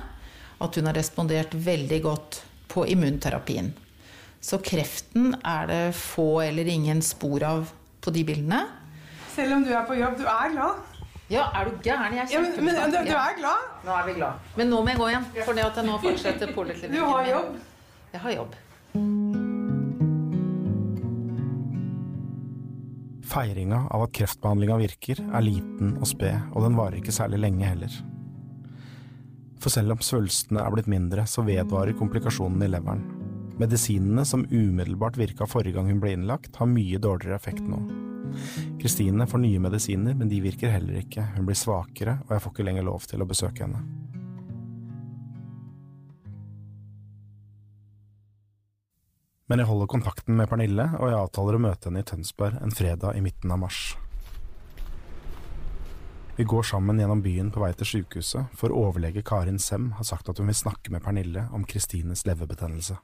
at 0.65 0.79
hun 0.79 0.89
har 0.89 0.97
respondert 0.97 1.55
veldig 1.55 2.01
godt 2.03 2.41
på 2.73 2.87
immunterapien. 2.91 3.71
Så 4.41 4.59
kreften 4.65 5.37
er 5.45 5.71
det 5.71 5.83
få 5.99 6.41
eller 6.49 6.67
ingen 6.71 7.03
spor 7.05 7.45
av 7.47 7.71
på 8.01 8.11
de 8.15 8.25
bildene. 8.27 8.65
Selv 9.37 9.57
om 9.59 9.65
du 9.65 9.73
er 9.75 9.85
på 9.89 9.97
jobb, 9.99 10.19
du 10.19 10.25
er 10.25 10.53
glad. 10.55 10.85
Ja, 11.29 11.49
er 11.59 11.69
du 11.69 11.79
gæren? 11.83 12.15
Jeg 12.15 12.23
er 12.23 12.33
Ja, 12.33 12.41
men, 12.41 12.65
men 12.65 12.93
du, 12.93 12.99
du 13.03 13.17
er 13.19 13.35
glad. 13.39 13.65
Nå 13.85 13.95
er 13.97 14.07
vi 14.07 14.13
glad. 14.21 14.45
Men 14.57 14.71
nå 14.71 14.83
må 14.83 14.93
jeg 14.93 15.01
gå 15.01 15.09
igjen, 15.11 15.27
for 15.43 15.59
det 15.59 15.65
at 15.67 15.81
jeg 15.81 15.89
nå 15.89 15.97
fortsetter 16.05 16.53
poliklinikken. 16.55 16.95
Du 16.95 17.11
har 17.11 17.31
jobb. 17.33 17.57
Jeg 18.15 18.23
har 18.23 18.37
jobb. 18.37 18.55
Feiringa 23.27 23.81
av 23.91 24.07
at 24.07 24.15
kreftbehandlinga 24.15 24.79
virker, 24.81 25.21
er 25.27 25.45
liten 25.45 25.97
og 25.99 26.07
sped, 26.09 26.53
og 26.55 26.63
den 26.63 26.79
varer 26.79 27.01
ikke 27.01 27.15
særlig 27.15 27.43
lenge 27.43 27.67
heller. 27.67 27.99
For 29.59 29.75
selv 29.75 29.97
om 29.97 30.05
svulstene 30.05 30.63
er 30.63 30.73
blitt 30.73 30.89
mindre, 30.89 31.27
så 31.27 31.43
vedvarer 31.45 31.99
komplikasjonene 31.99 32.69
i 32.69 32.75
leveren. 32.77 33.03
Medisinene 33.59 34.23
som 34.29 34.47
umiddelbart 34.47 35.19
virka 35.19 35.49
forrige 35.51 35.75
gang 35.75 35.91
hun 35.91 36.01
ble 36.01 36.15
innlagt, 36.15 36.55
har 36.61 36.71
mye 36.71 37.03
dårligere 37.03 37.41
effekt 37.41 37.67
nå. 37.67 37.83
Kristine 38.81 39.27
får 39.27 39.43
nye 39.43 39.61
medisiner, 39.63 40.15
men 40.15 40.29
de 40.31 40.41
virker 40.45 40.75
heller 40.75 41.01
ikke, 41.01 41.25
hun 41.37 41.47
blir 41.49 41.59
svakere, 41.59 42.19
og 42.27 42.35
jeg 42.37 42.45
får 42.45 42.55
ikke 42.55 42.67
lenger 42.69 42.87
lov 42.87 43.07
til 43.11 43.23
å 43.25 43.29
besøke 43.29 43.67
henne. 43.67 43.85
Men 49.47 49.63
jeg 49.63 49.69
holder 49.69 49.87
kontakten 49.87 50.35
med 50.35 50.49
Pernille, 50.51 50.89
og 50.99 51.11
jeg 51.11 51.21
avtaler 51.21 51.57
å 51.57 51.63
møte 51.63 51.87
henne 51.87 52.03
i 52.03 52.07
Tønsberg 52.07 52.59
en 52.63 52.75
fredag 52.75 53.15
i 53.15 53.23
midten 53.23 53.53
av 53.55 53.61
mars. 53.63 53.95
Vi 56.37 56.45
går 56.45 56.67
sammen 56.69 56.99
gjennom 57.01 57.23
byen 57.25 57.53
på 57.55 57.63
vei 57.63 57.71
til 57.79 57.89
sykehuset, 57.89 58.51
for 58.59 58.75
overlege 58.75 59.23
Karin 59.25 59.61
Sem 59.63 59.93
har 59.97 60.05
sagt 60.05 60.29
at 60.29 60.43
hun 60.43 60.51
vil 60.51 60.59
snakke 60.59 60.93
med 60.93 61.01
Pernille 61.05 61.47
om 61.57 61.65
Kristines 61.65 62.27
leverbetennelse. 62.29 62.99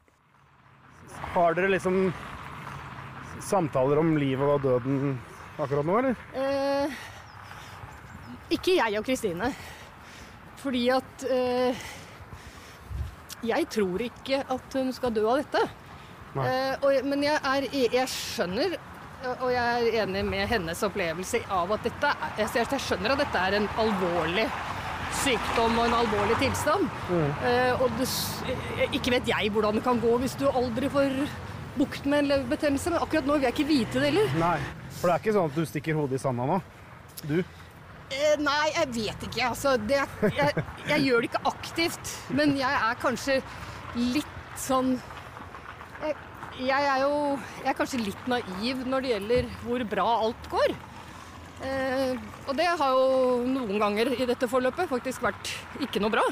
Har 1.33 1.55
dere 1.57 1.71
liksom 1.73 2.11
samtaler 3.43 4.01
om 4.03 4.15
livet 4.21 4.49
og 4.55 4.63
døden 4.65 5.17
akkurat 5.61 5.87
nå, 5.87 5.99
eller? 6.01 6.23
Eh, 6.39 6.97
ikke 8.57 8.77
jeg 8.79 8.99
og 9.01 9.07
Kristine. 9.07 9.53
Fordi 10.63 10.83
at 10.95 11.25
eh, 11.27 11.89
Jeg 13.43 13.67
tror 13.75 14.03
ikke 14.05 14.45
at 14.55 14.75
hun 14.79 14.93
skal 14.95 15.11
dø 15.15 15.25
av 15.27 15.41
dette. 15.41 15.63
Eh, 16.39 16.75
og, 16.79 16.93
men 17.05 17.25
jeg, 17.27 17.41
er, 17.43 17.65
jeg 17.93 18.09
skjønner, 18.09 18.77
og 19.33 19.49
jeg 19.53 19.89
er 19.89 19.97
enig 20.05 20.23
med 20.25 20.47
hennes 20.49 20.85
opplevelse 20.87 21.43
av 21.51 21.75
at 21.75 21.83
dette 21.89 22.13
jeg, 22.39 22.49
jeg 22.55 22.81
skjønner 22.87 23.13
at 23.15 23.25
dette 23.25 23.43
er 23.43 23.59
en 23.59 23.67
alvorlig 23.83 24.47
sykdom 25.23 25.77
og 25.77 25.89
en 25.89 25.97
alvorlig 25.99 26.39
tilstand. 26.41 26.87
Eh, 27.13 27.83
og 27.83 27.91
det, 27.99 28.09
ikke 28.93 29.17
vet 29.19 29.33
jeg 29.35 29.51
hvordan 29.53 29.79
det 29.79 29.85
kan 29.85 30.01
gå 30.03 30.15
hvis 30.23 30.39
du 30.41 30.47
aldri 30.49 30.89
får 30.93 31.19
bukt 31.79 32.07
med 32.07 32.25
en 32.25 32.31
leverbetennelse, 32.33 32.93
men 32.93 33.03
akkurat 33.03 33.29
nå 33.29 33.39
vil 33.39 33.49
jeg 33.49 33.57
ikke 33.57 33.69
vite 33.71 34.03
det 34.03 34.13
heller. 34.13 34.37
Nei. 34.41 34.57
For 34.99 35.09
det 35.09 35.15
er 35.15 35.23
ikke 35.25 35.35
sånn 35.39 35.51
at 35.51 35.59
du 35.59 35.67
stikker 35.69 35.99
hodet 35.99 36.19
i 36.19 36.23
sanda 36.23 36.47
nå? 36.49 36.59
Du? 37.23 37.39
Eh, 38.13 38.35
nei, 38.43 38.67
jeg 38.75 38.91
vet 38.97 39.27
ikke. 39.29 39.49
Altså, 39.49 39.75
det, 39.81 40.03
jeg, 40.37 40.65
jeg 40.91 41.07
gjør 41.07 41.25
det 41.25 41.31
ikke 41.31 41.43
aktivt. 41.53 42.15
Men 42.37 42.55
jeg 42.61 42.83
er 42.91 43.01
kanskje 43.03 43.41
litt 43.97 44.39
sånn 44.61 44.95
jeg, 46.03 46.15
jeg 46.67 46.87
er 46.89 47.03
jo 47.05 47.13
Jeg 47.63 47.69
er 47.71 47.77
kanskje 47.79 48.01
litt 48.03 48.27
naiv 48.29 48.83
når 48.89 49.05
det 49.05 49.13
gjelder 49.15 49.53
hvor 49.63 49.85
bra 49.95 50.09
alt 50.27 50.51
går. 50.53 50.75
Eh, 51.63 52.19
og 52.49 52.57
det 52.59 52.67
har 52.67 52.97
jo 52.97 53.07
noen 53.47 53.79
ganger 53.79 54.11
i 54.17 54.27
dette 54.27 54.49
forløpet 54.51 54.91
faktisk 54.91 55.23
vært 55.25 55.53
ikke 55.85 56.03
noe 56.03 56.13
bra. 56.13 56.25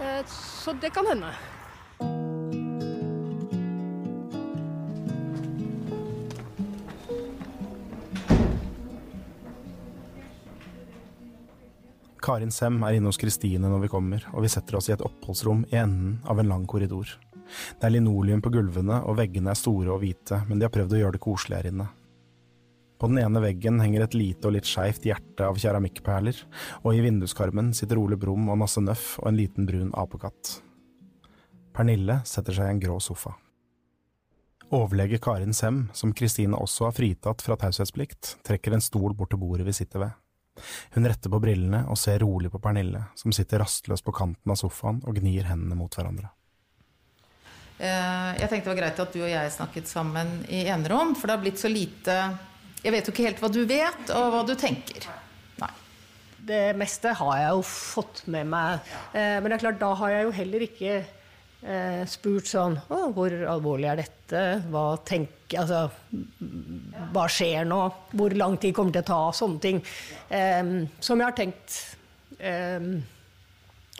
Eh, 0.00 0.20
så 0.28 0.74
det 0.82 0.92
kan 0.94 1.06
hende. 1.08 1.30
Karin 12.22 12.52
Sem 12.54 12.76
er 12.86 12.96
inne 12.96 13.10
hos 13.10 13.18
Kristine 13.20 13.70
når 13.70 13.84
vi 13.84 13.90
kommer, 13.92 14.24
og 14.34 14.44
vi 14.44 14.50
setter 14.52 14.78
oss 14.78 14.90
i 14.90 14.94
et 14.94 15.04
oppholdsrom 15.04 15.64
i 15.70 15.78
enden 15.80 16.18
av 16.28 16.40
en 16.40 16.50
lang 16.52 16.66
korridor. 16.70 17.16
Det 17.80 17.86
er 17.88 17.94
linoleum 17.96 18.42
på 18.44 18.52
gulvene, 18.54 19.00
og 19.04 19.18
veggene 19.18 19.52
er 19.52 19.58
store 19.58 19.90
og 19.94 20.04
hvite, 20.04 20.44
men 20.48 20.60
de 20.60 20.68
har 20.68 20.74
prøvd 20.74 20.94
å 20.94 21.00
gjøre 21.00 21.16
det 21.16 21.24
koselig 21.24 21.58
her 21.58 21.70
inne. 21.72 21.88
På 23.00 23.08
den 23.08 23.22
ene 23.22 23.40
veggen 23.40 23.80
henger 23.80 24.04
et 24.04 24.14
lite 24.14 24.48
og 24.48 24.58
litt 24.58 24.68
skeivt 24.68 25.06
hjerte 25.08 25.46
av 25.48 25.58
keramikkperler, 25.58 26.36
og 26.84 26.92
i 26.92 27.00
vinduskarmen 27.04 27.72
sitter 27.76 27.98
Ole 27.98 28.18
Brumm 28.20 28.50
og 28.52 28.60
Nasse 28.60 28.82
Nøff 28.84 29.14
og 29.22 29.30
en 29.30 29.38
liten 29.40 29.68
brun 29.68 29.94
apekatt. 29.96 30.58
Pernille 31.72 32.20
setter 32.28 32.56
seg 32.56 32.68
i 32.68 32.74
en 32.74 32.82
grå 32.82 32.98
sofa. 33.00 33.32
Overlege 34.70 35.18
Karin 35.18 35.56
Sem, 35.56 35.86
som 35.96 36.12
Kristine 36.14 36.58
også 36.60 36.90
har 36.90 36.94
fritatt 36.94 37.42
fra 37.42 37.56
taushetsplikt, 37.58 38.36
trekker 38.46 38.76
en 38.76 38.84
stol 38.84 39.16
bort 39.16 39.32
til 39.32 39.40
bordet 39.40 39.66
vi 39.66 39.74
sitter 39.74 40.04
ved. 40.04 40.18
Hun 40.94 41.06
retter 41.08 41.32
på 41.32 41.40
brillene 41.42 41.84
og 41.90 41.98
ser 42.00 42.20
rolig 42.24 42.50
på 42.52 42.60
Pernille, 42.62 43.04
som 43.18 43.32
sitter 43.32 43.62
rastløs 43.62 44.02
på 44.06 44.14
kanten 44.16 44.52
av 44.52 44.58
sofaen 44.60 45.00
og 45.06 45.16
gnir 45.20 45.48
hendene 45.50 45.78
mot 45.78 45.94
hverandre. 45.96 46.30
Eh, 47.80 48.36
Jeg 48.40 48.48
tenkte 48.50 48.68
det 48.68 48.74
var 48.74 48.80
greit 48.82 49.00
at 49.00 49.12
du 49.16 49.22
og 49.22 49.30
jeg 49.30 49.52
snakket 49.56 49.88
sammen 49.88 50.44
i 50.52 50.66
enerom, 50.68 51.14
for 51.16 51.26
det 51.26 51.36
har 51.38 51.44
blitt 51.44 51.60
så 51.62 51.70
lite 51.72 52.16
Jeg 52.84 52.92
vet 52.92 53.08
jo 53.08 53.12
ikke 53.12 53.26
helt 53.28 53.40
hva 53.42 53.50
du 53.52 53.64
vet, 53.68 54.10
og 54.16 54.30
hva 54.32 54.44
du 54.48 54.54
tenker. 54.56 55.08
Det 56.40 56.72
meste 56.80 57.12
har 57.12 57.34
jeg 57.36 57.50
jo 57.52 57.62
fått 57.68 58.22
med 58.32 58.48
meg. 58.48 58.80
Eh, 59.12 59.36
men 59.38 59.50
det 59.50 59.58
er 59.58 59.64
klart, 59.66 59.80
da 59.82 59.90
har 60.00 60.14
jeg 60.14 60.24
jo 60.24 60.30
heller 60.38 60.64
ikke 60.64 60.94
eh, 61.62 62.02
spurt 62.08 62.48
sånn 62.50 62.76
Å, 62.88 63.00
hvor 63.14 63.34
alvorlig 63.54 63.90
er 63.90 64.02
dette? 64.02 64.42
Hva 64.70 64.84
tenker 65.06 65.60
Altså, 65.60 65.80
hva 67.10 67.24
skjer 67.26 67.64
nå? 67.66 67.80
Hvor 68.14 68.36
lang 68.38 68.54
tid 68.62 68.74
kommer 68.76 68.94
det 68.94 69.02
til 69.02 69.16
å 69.16 69.16
ta? 69.16 69.38
Sånne 69.40 69.62
ting. 69.62 69.80
Eh, 70.30 70.74
som 71.02 71.18
jeg 71.18 71.26
har 71.26 71.34
tenkt 71.36 71.78
eh, 72.38 72.78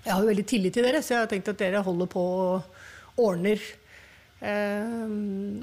Jeg 0.05 0.13
har 0.13 0.23
jo 0.23 0.31
veldig 0.31 0.47
tillit 0.47 0.77
til 0.77 0.87
dere, 0.87 1.03
så 1.03 1.17
jeg 1.17 1.25
har 1.25 1.33
tenkt 1.33 1.51
at 1.51 1.59
dere 1.61 1.83
holder 1.85 2.11
på 2.13 2.23
og 2.23 3.21
ordner. 3.21 3.59
Eh, 4.41 5.01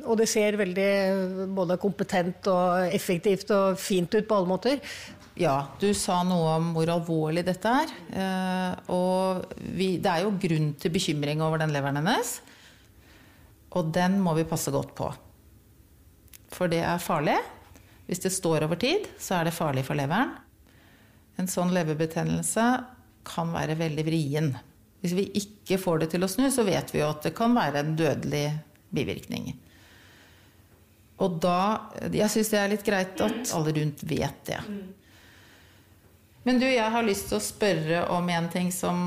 og 0.06 0.18
det 0.20 0.28
ser 0.30 0.58
veldig 0.60 0.90
både 1.58 1.80
kompetent 1.82 2.50
og 2.52 2.94
effektivt 2.94 3.50
og 3.56 3.80
fint 3.82 4.14
ut 4.14 4.28
på 4.30 4.38
alle 4.38 4.52
måter. 4.52 4.82
Ja, 5.38 5.68
du 5.82 5.90
sa 5.98 6.20
noe 6.26 6.56
om 6.58 6.72
hvor 6.76 6.90
alvorlig 6.90 7.44
dette 7.46 7.74
er. 7.84 7.92
eh, 8.14 8.92
Og 8.94 9.46
vi, 9.78 9.98
det 10.02 10.10
er 10.14 10.26
jo 10.26 10.34
grunn 10.42 10.72
til 10.82 10.94
bekymring 10.94 11.42
over 11.46 11.62
den 11.62 11.74
leveren 11.74 12.00
hennes. 12.02 12.40
Og 13.78 13.92
den 13.94 14.20
må 14.24 14.34
vi 14.38 14.48
passe 14.50 14.74
godt 14.74 14.94
på. 14.98 15.12
For 16.54 16.70
det 16.72 16.82
er 16.86 17.02
farlig. 17.04 17.38
Hvis 18.08 18.22
det 18.24 18.32
står 18.32 18.64
over 18.64 18.80
tid, 18.80 19.10
så 19.20 19.40
er 19.40 19.50
det 19.50 19.58
farlig 19.58 19.84
for 19.86 20.00
leveren. 20.00 20.32
En 21.38 21.50
sånn 21.52 21.74
leverbetennelse 21.76 22.64
kan 23.28 23.52
være 23.54 23.76
veldig 23.78 24.06
vrien. 24.08 24.54
Hvis 25.04 25.14
vi 25.14 25.28
ikke 25.38 25.78
får 25.78 26.00
det 26.02 26.08
til 26.14 26.24
å 26.26 26.30
snu, 26.32 26.48
så 26.50 26.64
vet 26.66 26.90
vi 26.96 27.04
jo 27.04 27.12
at 27.12 27.28
det 27.28 27.36
kan 27.38 27.54
være 27.54 27.84
en 27.84 27.92
dødelig 28.00 28.46
bivirkning. 28.94 29.56
Og 31.18 31.40
da 31.42 31.90
Jeg 32.14 32.30
syns 32.30 32.52
det 32.54 32.60
er 32.62 32.72
litt 32.72 32.86
greit 32.86 33.22
at 33.26 33.54
alle 33.58 33.74
rundt 33.80 34.04
vet 34.06 34.42
det. 34.50 34.62
Men 36.48 36.62
du, 36.62 36.68
jeg 36.70 36.92
har 36.94 37.04
lyst 37.04 37.28
til 37.28 37.40
å 37.40 37.44
spørre 37.44 38.04
om 38.16 38.30
en 38.32 38.46
ting 38.48 38.70
som 38.72 39.00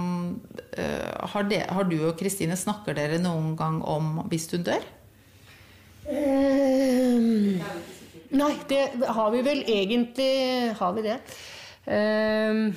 uh, 0.77 1.29
har, 1.33 1.47
de, 1.49 1.61
har 1.73 1.87
du 1.89 1.97
og 2.03 2.19
Kristine 2.21 2.59
Snakker 2.59 2.99
dere 2.99 3.21
noen 3.23 3.55
gang 3.57 3.79
om 3.81 4.19
hvis 4.29 4.45
du 4.51 4.59
dør? 4.67 4.85
Um, 6.11 7.63
nei, 8.35 8.53
det 8.69 8.83
har 9.05 9.33
vi 9.33 9.43
vel 9.47 9.61
egentlig 9.69 10.73
Har 10.79 10.95
vi 10.97 11.05
det? 11.05 11.17
Um, 11.87 12.73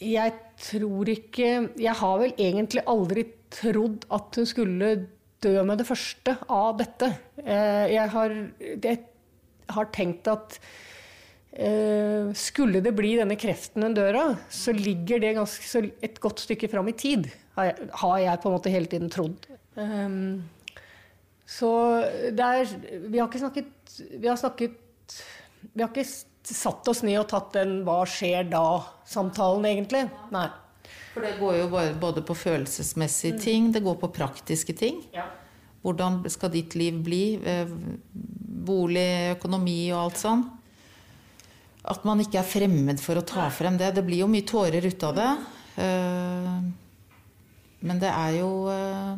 jeg 0.00 0.36
tror 0.60 1.08
ikke 1.08 1.48
Jeg 1.80 1.96
har 2.00 2.20
vel 2.20 2.34
egentlig 2.36 2.84
aldri 2.90 3.24
trodd 3.50 4.04
at 4.14 4.36
hun 4.38 4.46
skulle 4.46 4.92
dø 5.40 5.54
med 5.64 5.80
det 5.80 5.88
første 5.88 6.36
av 6.52 6.76
dette. 6.78 7.08
Eh, 7.40 7.86
jeg 7.94 8.12
har, 8.12 8.34
jeg 8.60 9.00
har 9.72 9.88
tenkt 9.94 10.28
at 10.30 10.58
eh, 11.56 12.28
skulle 12.36 12.82
det 12.84 12.92
bli 12.96 13.14
denne 13.18 13.38
kreften 13.40 13.86
den 13.86 13.96
dør 13.96 14.20
av, 14.20 14.34
så 14.52 14.74
ligger 14.76 15.22
det 15.22 15.34
ganske, 15.38 15.82
et 16.04 16.20
godt 16.22 16.44
stykke 16.44 16.70
fram 16.70 16.92
i 16.92 16.96
tid, 16.98 17.30
har 17.56 17.70
jeg, 17.70 17.90
har 18.02 18.16
jeg 18.26 18.42
på 18.42 18.50
en 18.50 18.58
måte 18.58 18.74
hele 18.74 18.90
tiden 18.92 19.12
trodd. 19.12 19.48
Um, 19.80 20.42
så 21.50 21.70
det 22.36 22.46
er 22.46 22.72
Vi 23.10 23.18
har 23.18 23.28
ikke 23.28 23.40
snakket 23.40 23.92
Vi 24.20 24.28
har 24.28 24.36
snakket 24.38 25.14
Vi 25.72 25.82
har 25.82 25.88
ikke 25.88 26.04
satt 26.54 26.88
oss 26.88 27.02
ned 27.06 27.18
og 27.20 27.28
tatt 27.28 27.52
den 27.52 27.84
'hva 27.84 28.02
skjer 28.06 28.48
da'-samtalen, 28.50 29.64
egentlig. 29.66 30.10
Nei. 30.30 30.48
For 31.14 31.20
det 31.22 31.38
går 31.40 31.56
jo 31.58 31.68
både 32.00 32.22
på 32.22 32.34
følelsesmessige 32.38 33.40
ting, 33.40 33.72
det 33.72 33.82
går 33.82 33.96
på 33.98 34.12
praktiske 34.14 34.76
ting. 34.76 35.02
Hvordan 35.82 36.28
skal 36.30 36.50
ditt 36.50 36.74
liv 36.74 37.02
bli? 37.02 37.40
Eh, 37.44 37.66
Bolig, 38.60 39.36
økonomi 39.38 39.90
og 39.92 40.04
alt 40.04 40.18
sånn. 40.20 40.44
At 41.84 42.04
man 42.04 42.20
ikke 42.20 42.38
er 42.38 42.44
fremmed 42.44 43.00
for 43.00 43.16
å 43.16 43.24
ta 43.24 43.48
frem 43.48 43.78
det. 43.78 43.94
Det 43.94 44.04
blir 44.04 44.20
jo 44.20 44.28
mye 44.28 44.44
tårer 44.46 44.84
ut 44.84 45.02
av 45.02 45.14
det. 45.16 45.30
Eh, 45.80 46.60
Men 47.82 47.98
det 47.98 48.10
er 48.12 48.34
jo 48.36 48.68
eh, 48.68 49.16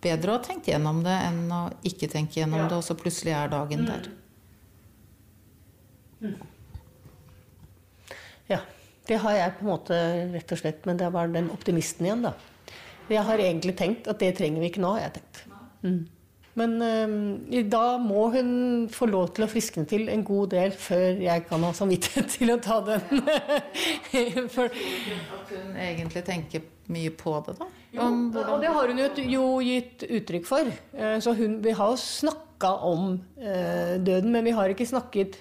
bedre 0.00 0.30
å 0.30 0.36
ha 0.36 0.42
tenkt 0.44 0.68
gjennom 0.70 1.02
det 1.02 1.16
enn 1.26 1.50
å 1.50 1.72
ikke 1.82 2.08
tenke 2.08 2.38
gjennom 2.38 2.68
det, 2.68 2.76
og 2.76 2.84
så 2.86 2.94
plutselig 2.94 3.32
er 3.34 3.48
dagen 3.50 3.84
der. 3.86 4.06
Ja. 8.50 8.60
Det 9.08 9.18
har 9.18 9.34
jeg 9.34 9.54
på 9.58 9.64
en 9.64 9.72
måte 9.72 9.96
rett 10.30 10.52
og 10.54 10.60
slett, 10.60 10.84
men 10.86 10.98
det 11.00 11.08
var 11.14 11.30
den 11.32 11.50
optimisten 11.50 12.06
igjen, 12.06 12.22
da. 12.28 12.36
Jeg 13.10 13.24
har 13.26 13.40
egentlig 13.42 13.74
tenkt 13.76 14.06
at 14.08 14.20
det 14.22 14.36
trenger 14.38 14.62
vi 14.62 14.68
ikke 14.70 14.82
nå, 14.84 14.92
har 14.94 15.08
jeg 15.08 15.16
tenkt. 15.18 15.40
Mm. 15.82 16.02
Men 16.60 16.74
eh, 16.84 17.62
da 17.72 17.96
må 17.98 18.26
hun 18.34 18.50
få 18.92 19.08
lov 19.08 19.30
til 19.36 19.46
å 19.46 19.48
friskne 19.50 19.86
til 19.88 20.04
en 20.12 20.22
god 20.26 20.52
del 20.52 20.74
før 20.76 21.22
jeg 21.24 21.46
kan 21.48 21.64
ha 21.64 21.72
samvittighet 21.76 22.28
til 22.34 22.52
å 22.52 22.58
ta 22.62 22.78
den. 22.84 23.24
For, 24.54 24.68
At 24.68 25.52
hun 25.54 25.78
egentlig 25.80 26.24
tenker 26.28 26.66
mye 26.92 27.12
på 27.16 27.34
det, 27.46 27.56
da? 27.58 27.68
Jo, 27.96 28.06
og 28.44 28.62
det 28.62 28.70
har 28.72 28.92
hun 28.92 29.00
jo, 29.00 29.08
jo 29.32 29.44
gitt 29.64 30.04
uttrykk 30.06 30.46
for. 30.48 30.68
Eh, 30.96 31.18
Så 31.24 31.34
hun, 31.36 31.58
vi 31.64 31.74
har 31.76 31.92
jo 31.92 32.00
snakka 32.00 32.74
om 32.88 33.16
eh, 33.40 33.98
døden, 34.00 34.30
men 34.32 34.44
vi 34.46 34.54
har 34.56 34.72
ikke 34.72 34.88
snakket 34.88 35.40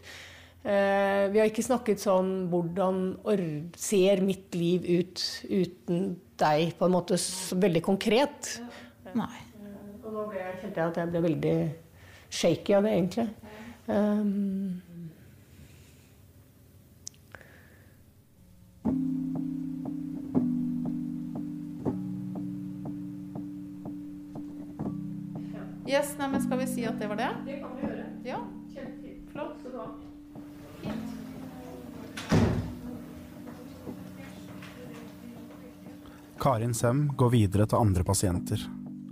Vi 0.62 1.40
har 1.40 1.48
ikke 1.50 1.64
snakket 1.66 2.04
sånn 2.04 2.28
Hvordan 2.52 3.00
ser 3.74 4.22
mitt 4.22 4.54
liv 4.54 4.86
ut 4.86 5.24
uten 5.50 6.04
deg, 6.42 6.76
på 6.78 6.86
en 6.86 6.94
måte 6.94 7.18
så 7.22 7.58
veldig 7.62 7.82
konkret. 7.86 8.52
Nei. 9.18 9.34
Og 10.02 10.14
nå 10.14 10.28
ble 10.30 10.46
kjente 10.62 10.78
jeg 10.78 10.92
at 10.92 11.02
jeg 11.02 11.12
ble 11.12 11.26
veldig 11.28 11.58
shaky 12.32 12.78
av 12.78 12.88
det, 12.88 12.96
egentlig. 12.98 13.28
Um, 13.88 14.82
Yes, 25.92 26.14
nei, 26.16 26.30
men 26.32 26.40
skal 26.40 26.62
vi 26.62 26.66
si 26.72 26.86
at 26.88 27.02
det 27.02 27.10
var 27.12 27.18
det? 27.20 27.30
Det 27.50 27.58
kan 27.60 27.74
vi 27.76 27.84
gjøre. 27.84 28.06
Ja. 28.24 28.38
Karin 36.42 36.74
Sem 36.74 37.04
går 37.18 37.30
videre 37.30 37.68
til 37.70 37.78
andre 37.78 38.02
pasienter. 38.02 38.62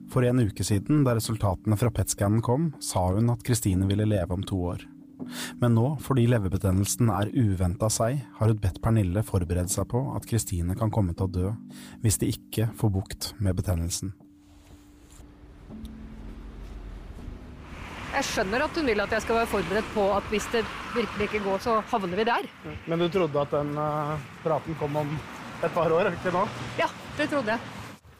For 0.10 0.26
en 0.26 0.42
uke 0.42 0.64
siden, 0.66 1.04
da 1.06 1.14
resultatene 1.14 1.76
fra 1.78 1.92
PET-scannen 1.94 2.42
kom, 2.42 2.72
sa 2.82 3.04
hun 3.14 3.30
at 3.30 3.44
Kristine 3.46 3.86
ville 3.86 4.08
leve 4.10 4.34
om 4.34 4.42
to 4.42 4.58
år. 4.72 4.86
Men 5.62 5.76
nå, 5.78 5.84
fordi 6.02 6.24
leverbetennelsen 6.32 7.12
er 7.14 7.30
uventa 7.38 7.86
seg, 7.94 8.24
har 8.40 8.50
hun 8.50 8.58
bedt 8.64 8.80
Pernille 8.82 9.22
forberede 9.28 9.70
seg 9.70 9.86
på 9.92 10.02
at 10.18 10.26
Kristine 10.26 10.74
kan 10.80 10.90
komme 10.90 11.14
til 11.14 11.28
å 11.28 11.34
dø 11.36 11.52
hvis 12.02 12.18
de 12.18 12.32
ikke 12.34 12.72
får 12.80 12.94
bukt 12.96 13.28
med 13.38 13.60
betennelsen. 13.60 14.16
Jeg 18.16 18.26
skjønner 18.26 18.66
at 18.66 18.80
hun 18.80 18.90
vil 18.90 19.04
at 19.04 19.14
jeg 19.14 19.28
skal 19.28 19.38
være 19.44 19.52
forberedt 19.52 19.92
på 19.94 20.08
at 20.16 20.32
hvis 20.34 20.48
det 20.56 20.64
virkelig 20.96 21.30
ikke 21.30 21.44
går, 21.46 21.62
så 21.62 21.78
havner 21.94 22.24
vi 22.24 22.26
der. 22.32 22.50
Men 22.90 23.06
du 23.06 23.06
trodde 23.14 23.46
at 23.46 23.54
den 23.54 23.78
eh, 23.78 24.26
praten 24.42 24.80
kom 24.82 24.98
om 25.04 25.14
et 25.60 25.78
par 25.78 25.94
år, 25.94 26.10
ikke 26.16 26.34
nå? 26.34 26.42
Ja, 26.80 26.90
det 27.20 27.28
trodde 27.28 27.56
jeg. 27.56 27.60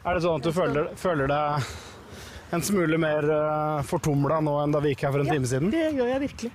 Er 0.00 0.16
det 0.16 0.22
sånn 0.24 0.40
at 0.40 0.46
du 0.46 0.52
føler, 0.52 0.90
føler 1.00 1.30
deg 1.30 2.54
en 2.56 2.64
smule 2.64 2.98
mer 3.00 3.26
uh, 3.30 3.82
fortumla 3.86 4.40
nå 4.44 4.56
enn 4.62 4.74
da 4.74 4.80
vi 4.82 4.92
gikk 4.94 5.06
her 5.06 5.14
for 5.14 5.24
en 5.24 5.30
time 5.30 5.48
siden? 5.48 5.70
Ja, 5.72 5.88
Det 5.88 6.00
gjør 6.00 6.10
jeg 6.10 6.22
virkelig. 6.26 6.52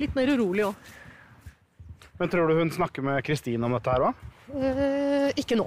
Litt 0.00 0.16
mer 0.16 0.32
urolig 0.34 0.66
òg. 0.68 0.90
Men 2.20 2.32
tror 2.32 2.50
du 2.50 2.58
hun 2.58 2.72
snakker 2.72 3.04
med 3.04 3.22
Kristine 3.24 3.64
om 3.64 3.76
dette 3.76 3.92
her 3.94 4.10
òg? 4.10 4.24
Eh, 4.50 5.28
ikke 5.40 5.56
nå. 5.56 5.66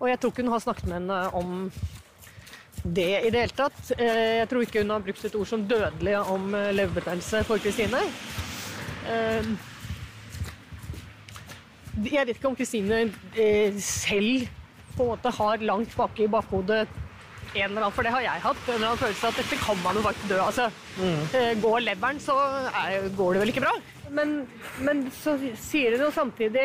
Og 0.00 0.08
jeg 0.10 0.18
tror 0.18 0.32
ikke 0.32 0.42
hun 0.42 0.54
har 0.54 0.62
snakket 0.64 0.88
med 0.88 0.98
henne 0.98 1.18
om 1.38 1.52
det 2.82 3.10
i 3.26 3.30
det 3.30 3.44
hele 3.44 3.58
tatt. 3.58 3.92
Eh, 3.98 4.40
jeg 4.40 4.48
tror 4.50 4.64
ikke 4.64 4.82
hun 4.82 4.94
har 4.94 5.04
brukt 5.04 5.28
et 5.28 5.36
ord 5.38 5.50
som 5.50 5.66
dødelig 5.70 6.16
om 6.32 6.48
eh, 6.58 6.72
leverbetennelse 6.74 7.44
for 7.46 7.62
Kristine. 7.62 8.00
Eh, 9.10 9.52
jeg 12.08 12.26
vet 12.26 12.34
ikke 12.34 12.50
om 12.50 12.58
Kristine 12.58 13.04
eh, 13.36 13.78
selv 13.78 14.48
på 14.96 15.02
en 15.06 15.10
måte 15.14 15.32
har 15.38 15.58
langt 15.68 15.96
bak 15.96 16.20
i 16.20 16.26
bakhodet 16.28 16.86
en 17.54 17.66
eller 17.66 17.82
annen, 17.82 17.92
for 17.92 18.02
det 18.06 18.12
har 18.14 18.22
jeg 18.24 18.40
hatt, 18.40 18.60
en 18.68 18.74
eller 18.78 18.86
annen 18.92 19.00
følelse 19.02 19.26
av 19.26 19.32
at 19.34 19.40
dette 19.42 19.58
kan 19.60 19.80
man 19.84 19.96
jo 19.98 20.02
bare 20.06 20.14
ikke 20.16 20.28
dø. 20.30 20.38
Altså, 20.40 20.70
Mm. 20.96 21.60
går 21.60 21.80
leveren, 21.84 22.18
så 22.20 22.34
er, 22.84 23.08
går 23.16 23.32
det 23.34 23.40
vel 23.42 23.48
ikke 23.52 23.60
bra. 23.64 23.72
Men, 24.10 24.32
men 24.80 25.02
så 25.10 25.34
sier 25.56 25.96
hun 25.96 26.06
jo 26.06 26.10
samtidig 26.12 26.64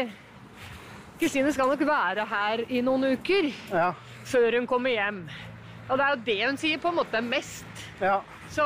Kristine 1.19 1.51
skal 1.55 1.67
nok 1.71 1.81
være 1.87 2.25
her 2.29 2.61
i 2.69 2.81
noen 2.85 3.07
uker 3.17 3.47
før 4.27 4.57
hun 4.59 4.67
kommer 4.69 4.93
hjem. 4.93 5.23
Og 5.89 5.97
det 5.97 6.05
er 6.05 6.15
jo 6.15 6.23
det 6.27 6.37
hun 6.45 6.57
sier 6.61 6.81
på 6.83 6.91
en 6.91 6.97
måte 6.99 7.21
mest. 7.25 7.65
Ja. 8.03 8.19
Så, 8.53 8.63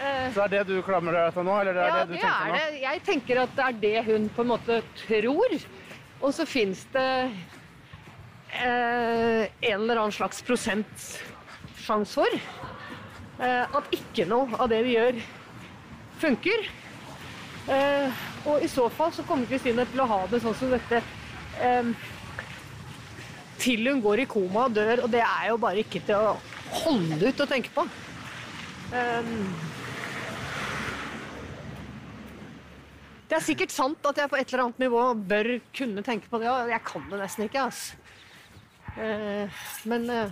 eh, 0.00 0.28
Så 0.34 0.44
er 0.44 0.52
det 0.52 0.66
du 0.68 0.76
klamrer 0.86 1.16
deg 1.26 1.34
til 1.34 1.44
nå, 1.48 1.56
eller 1.60 1.72
det 1.74 1.82
er 1.82 1.88
ja, 1.88 1.98
det 2.04 2.08
du 2.08 2.12
det 2.14 2.20
tenker 2.20 2.46
er 2.46 2.52
nå? 2.52 2.58
det. 2.70 2.80
Jeg 2.84 3.02
tenker 3.08 3.42
at 3.42 3.56
det 3.56 3.64
er 3.66 3.80
det 3.84 4.04
hun 4.12 4.28
på 4.36 4.44
en 4.44 4.52
måte 4.52 4.82
tror. 5.06 5.56
Og 6.20 6.32
så 6.36 6.46
fins 6.46 6.84
det 6.92 7.08
eh, 8.52 9.48
en 9.70 9.80
eller 9.80 10.00
annen 10.00 10.14
slags 10.14 10.42
prosentsjanse 10.46 12.14
for 12.14 12.34
eh, 12.34 13.64
at 13.64 13.94
ikke 13.96 14.26
noe 14.30 14.48
av 14.60 14.68
det 14.72 14.82
vi 14.86 14.96
gjør, 14.96 15.20
funker. 16.20 16.68
Eh, 17.70 18.22
og 18.48 18.64
i 18.64 18.68
så 18.72 18.86
fall 18.92 19.12
så 19.14 19.24
kommer 19.28 19.48
Kristine 19.50 19.84
til 19.90 20.02
å 20.02 20.08
ha 20.10 20.20
det 20.30 20.40
sånn 20.42 20.56
som 20.56 20.72
dette 20.72 21.02
eh, 21.60 21.90
til 23.60 23.90
hun 23.90 24.00
går 24.04 24.24
i 24.24 24.28
koma 24.30 24.68
og 24.68 24.76
dør, 24.78 25.04
og 25.04 25.12
det 25.12 25.24
er 25.24 25.50
jo 25.50 25.58
bare 25.60 25.82
ikke 25.84 26.00
til 26.08 26.16
å 26.16 26.38
holde 26.84 27.28
ut 27.28 27.44
å 27.44 27.50
tenke 27.50 27.72
på. 27.74 27.84
Eh, 28.96 29.34
Det 33.30 33.36
er 33.38 33.44
sikkert 33.46 33.70
sant 33.70 34.06
at 34.10 34.16
jeg 34.18 34.26
på 34.26 34.34
et 34.40 34.48
eller 34.50 34.64
annet 34.64 34.80
nivå 34.82 35.02
bør 35.30 35.48
kunne 35.78 36.02
tenke 36.02 36.26
på 36.26 36.40
det. 36.42 36.48
Jeg 36.72 36.82
kan 36.82 37.04
det 37.12 37.18
nesten 37.20 37.44
ikke. 37.44 37.62
ass. 37.62 37.92
Eh, 38.98 39.48
men 39.90 40.10
eh, 40.10 40.30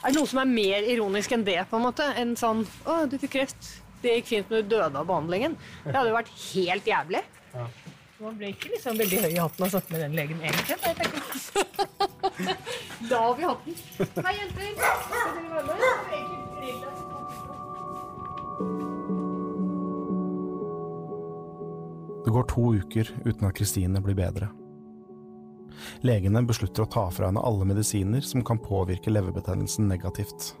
er 0.00 0.08
det 0.08 0.16
noe 0.16 0.26
som 0.30 0.40
er 0.42 0.48
mer 0.48 0.86
ironisk 0.88 1.32
enn 1.36 1.44
det? 1.44 1.58
på 1.70 1.76
en 1.76 1.84
måte? 1.88 2.06
Enn 2.16 2.36
sånn 2.36 2.64
'Å, 2.86 3.04
du 3.10 3.18
fikk 3.18 3.30
kreft. 3.38 3.70
Det 4.00 4.14
gikk 4.16 4.26
fint, 4.32 4.50
men 4.50 4.62
du 4.64 4.68
døde 4.76 4.96
av 4.96 5.06
behandlingen'. 5.06 5.56
Det 5.84 5.92
hadde 5.94 6.08
jo 6.08 6.16
vært 6.16 6.32
helt 6.54 6.84
jævlig. 6.88 7.22
Ja. 7.54 7.66
Man 8.20 8.36
ble 8.36 8.50
ikke 8.52 8.68
liksom 8.74 8.98
veldig 9.00 9.20
høy 9.24 9.30
i 9.32 9.40
hatten 9.40 9.64
og 9.64 9.70
snakke 9.72 9.90
med 9.92 10.00
den 10.04 10.12
legen 10.16 10.40
egentlig. 10.40 10.76
tenker- 10.84 11.18
da 13.10 13.16
har 13.20 13.34
vi 13.34 13.42
hatt 13.48 13.64
den. 13.64 13.76
Hei, 14.24 14.34
jenter. 14.36 14.68
Skal 14.76 15.34
dere 15.36 15.50
være 15.56 15.64
med? 15.66 17.30
Det 22.24 22.30
går 22.34 22.42
to 22.52 22.64
uker 22.76 23.08
uten 23.24 23.48
at 23.48 23.56
Kristine 23.56 24.00
blir 24.04 24.14
bedre. 24.18 24.50
Legene 26.00 26.40
beslutter 26.48 26.86
å 26.86 26.88
ta 26.88 27.02
fra 27.12 27.28
henne 27.28 27.42
alle 27.44 27.66
medisiner 27.68 28.24
som 28.24 28.44
kan 28.46 28.60
påvirke 28.62 29.12
leverbetennelsen 29.12 29.88
negativt. 29.90 30.54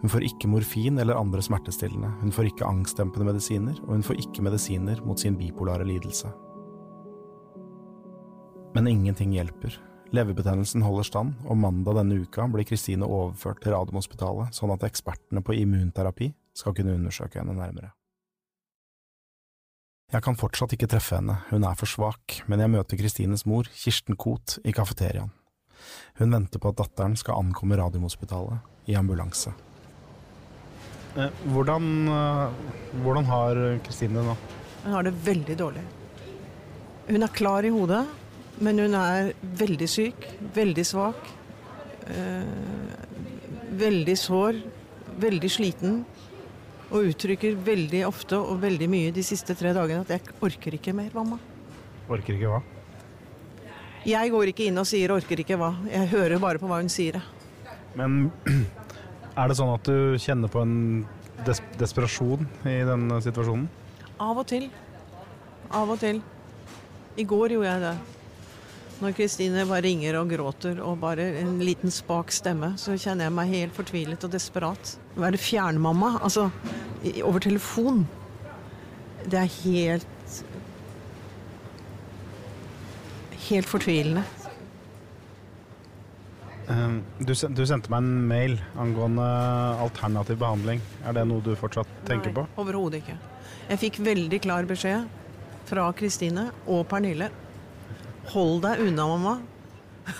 Hun 0.00 0.08
får 0.08 0.24
ikke 0.24 0.48
morfin 0.48 0.96
eller 1.02 1.18
andre 1.20 1.42
smertestillende, 1.44 2.08
hun 2.22 2.32
får 2.32 2.48
ikke 2.48 2.68
angstdempende 2.68 3.28
medisiner, 3.28 3.76
og 3.84 3.92
hun 3.98 4.06
får 4.06 4.22
ikke 4.22 4.46
medisiner 4.46 5.02
mot 5.04 5.20
sin 5.20 5.36
bipolare 5.36 5.84
lidelse. 5.84 6.32
Men 8.76 8.88
ingenting 8.88 9.36
hjelper. 9.36 9.76
Leverbetennelsen 10.16 10.84
holder 10.86 11.04
stand, 11.08 11.36
og 11.44 11.60
mandag 11.60 11.98
denne 12.00 12.22
uka 12.22 12.46
blir 12.48 12.64
Kristine 12.68 13.04
overført 13.04 13.60
til 13.64 13.76
Radiumhospitalet, 13.76 14.56
sånn 14.56 14.72
at 14.72 14.88
ekspertene 14.88 15.44
på 15.44 15.58
immunterapi 15.60 16.30
skal 16.56 16.76
kunne 16.76 16.96
undersøke 16.96 17.42
henne 17.42 17.56
nærmere. 17.58 17.92
Jeg 20.14 20.22
kan 20.22 20.36
fortsatt 20.38 20.70
ikke 20.76 20.86
treffe 20.86 21.16
henne, 21.18 21.40
hun 21.50 21.64
er 21.66 21.74
for 21.74 21.90
svak, 21.90 22.36
men 22.46 22.60
jeg 22.62 22.70
møter 22.70 22.98
Kristines 23.00 23.42
mor, 23.42 23.66
Kirsten 23.74 24.14
Koht, 24.14 24.60
i 24.62 24.70
kafeteriaen. 24.70 25.32
Hun 26.20 26.30
venter 26.30 26.62
på 26.62 26.70
at 26.70 26.78
datteren 26.78 27.16
skal 27.18 27.40
ankomme 27.40 27.74
Radiumhospitalet 27.80 28.86
i 28.86 28.94
ambulanse. 28.94 29.50
Eh, 31.16 31.42
Hvordan, 31.50 31.88
eh, 32.06 32.54
hvordan 33.02 33.26
har 33.26 33.60
Kristine 33.82 34.20
det 34.20 34.24
nå? 34.28 34.36
Hun 34.84 34.94
har 34.94 35.02
det 35.02 35.12
veldig 35.26 35.56
dårlig. 35.58 35.82
Hun 37.08 37.22
er 37.22 37.34
klar 37.34 37.66
i 37.66 37.74
hodet, 37.74 38.06
men 38.60 38.78
hun 38.78 38.94
er 38.94 39.32
veldig 39.42 39.88
syk, 39.90 40.28
veldig 40.54 40.86
svak. 40.86 41.18
Eh, 42.06 42.46
veldig 43.74 44.16
sår, 44.16 44.62
veldig 45.18 45.50
sliten. 45.50 46.04
Og 46.94 47.10
uttrykker 47.10 47.56
veldig 47.66 48.04
ofte 48.06 48.38
og 48.38 48.60
veldig 48.62 48.88
mye 48.90 49.12
de 49.14 49.24
siste 49.26 49.56
tre 49.58 49.72
dagene 49.74 50.04
at 50.04 50.10
'jeg 50.10 50.34
orker 50.40 50.74
ikke 50.78 50.94
mer, 50.94 51.10
mamma'. 51.10 51.38
Orker 52.08 52.34
ikke 52.34 52.50
hva? 52.52 52.62
Jeg 54.06 54.30
går 54.30 54.52
ikke 54.52 54.66
inn 54.66 54.78
og 54.78 54.86
sier 54.86 55.10
'orker 55.10 55.40
ikke 55.42 55.58
hva'. 55.58 55.74
Jeg 55.90 56.08
hører 56.08 56.38
bare 56.38 56.58
på 56.58 56.68
hva 56.68 56.78
hun 56.80 56.88
sier. 56.88 57.22
Men 57.96 58.30
er 59.36 59.48
det 59.48 59.56
sånn 59.56 59.74
at 59.74 59.82
du 59.82 60.16
kjenner 60.16 60.48
på 60.48 60.62
en 60.62 61.06
des 61.44 61.60
desperasjon 61.78 62.46
i 62.64 62.84
denne 62.86 63.20
situasjonen? 63.20 63.68
Av 64.20 64.38
og 64.38 64.46
til. 64.46 64.70
Av 65.70 65.90
og 65.90 65.98
til. 65.98 66.22
I 67.16 67.24
går 67.24 67.56
gjorde 67.56 67.72
jeg 67.72 67.80
det. 67.80 68.15
Når 68.96 69.12
Kristine 69.12 69.66
bare 69.68 69.84
ringer 69.84 70.16
og 70.16 70.30
gråter 70.32 70.78
og 70.80 70.96
bare 71.02 71.26
en 71.42 71.58
liten 71.60 71.92
spak 71.92 72.30
stemme, 72.32 72.72
så 72.80 72.94
kjenner 72.96 73.26
jeg 73.28 73.34
meg 73.36 73.50
helt 73.52 73.74
fortvilet 73.76 74.24
og 74.24 74.32
desperat. 74.32 74.94
Å 75.18 75.24
være 75.26 75.40
fjernmamma, 75.40 76.14
altså 76.24 76.46
over 77.20 77.44
telefon, 77.44 78.06
det 79.26 79.40
er 79.44 79.52
helt 79.62 80.12
Helt 83.46 83.68
fortvilende. 83.70 84.24
Eh, 86.66 86.96
Du, 87.22 87.30
du 87.30 87.60
sendte 87.62 87.92
meg 87.92 88.00
en 88.02 88.24
mail 88.26 88.56
angående 88.82 89.26
alternativ 89.84 90.40
behandling. 90.40 90.80
Er 91.06 91.14
det 91.14 91.22
noe 91.30 91.44
du 91.46 91.52
fortsatt 91.54 91.86
tenker 92.08 92.34
på? 92.34 92.42
Overhodet 92.58 93.04
ikke. 93.04 93.14
Jeg 93.68 93.82
fikk 93.84 94.00
veldig 94.08 94.40
klar 94.42 94.66
beskjed 94.66 95.06
fra 95.70 95.86
Kristine 95.94 96.48
og 96.66 96.88
Pernille. 96.90 97.30
Hold 98.32 98.64
deg 98.64 98.82
unna, 98.88 99.06
mamma. 99.12 99.36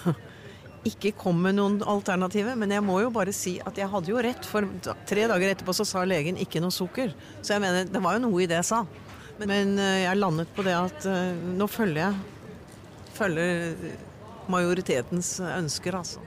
Ikke 0.90 1.10
kom 1.18 1.40
med 1.42 1.56
noen 1.58 1.80
alternativer, 1.82 2.54
men 2.58 2.70
jeg 2.70 2.84
må 2.86 3.00
jo 3.02 3.10
bare 3.14 3.34
si 3.34 3.56
at 3.66 3.78
jeg 3.80 3.90
hadde 3.90 4.12
jo 4.12 4.22
rett. 4.22 4.46
For 4.46 4.68
tre 5.08 5.26
dager 5.26 5.50
etterpå 5.50 5.74
så 5.74 5.86
sa 5.88 6.04
legen 6.06 6.38
ikke 6.38 6.62
noe 6.62 6.74
sukker. 6.74 7.10
Så 7.42 7.56
jeg 7.56 7.64
mener, 7.64 7.88
det 7.90 8.02
var 8.04 8.14
jo 8.14 8.22
noe 8.28 8.44
i 8.44 8.46
det 8.46 8.60
jeg 8.60 8.68
sa. 8.70 8.84
Men, 9.40 9.74
eh, 9.82 10.04
jeg 10.04 10.20
landet 10.20 10.52
på 10.54 10.62
det 10.64 10.76
at 10.78 11.08
eh, 11.10 11.34
nå 11.58 11.66
følger 11.66 12.04
jeg 12.04 12.36
følger 13.16 13.76
majoritetens 14.52 15.36
ønsker, 15.40 15.96
altså. 15.98 16.22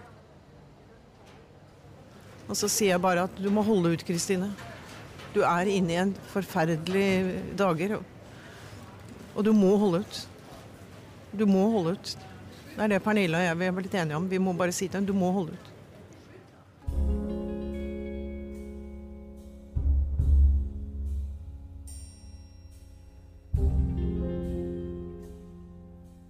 Og 2.49 2.57
så 2.57 2.69
sier 2.71 2.95
jeg 2.95 3.03
bare 3.03 3.27
at 3.27 3.37
du 3.37 3.49
må 3.53 3.63
holde 3.65 3.93
ut, 3.93 4.05
Kristine. 4.05 4.49
Du 5.35 5.43
er 5.45 5.69
inne 5.69 5.93
i 5.93 5.99
en 6.01 6.15
forferdelig 6.31 7.09
dager. 7.57 7.99
Og 9.35 9.45
du 9.45 9.51
må 9.53 9.75
holde 9.77 10.01
ut. 10.01 10.21
Du 11.31 11.45
må 11.45 11.67
holde 11.71 11.97
ut. 11.97 12.15
Det 12.75 12.85
er 12.85 12.93
det 12.93 13.03
Pernille 13.03 13.37
og 13.37 13.43
jeg 13.43 13.57
vi 13.59 13.67
har 13.69 13.75
blitt 13.77 13.99
enige 13.99 14.17
om. 14.17 14.29
Vi 14.29 14.39
må 14.41 14.53
bare 14.57 14.73
si 14.75 14.87
til 14.87 14.99
henne 14.99 15.09
du 15.09 15.17
må 15.17 15.31
holde 15.35 15.53
ut. 15.53 15.69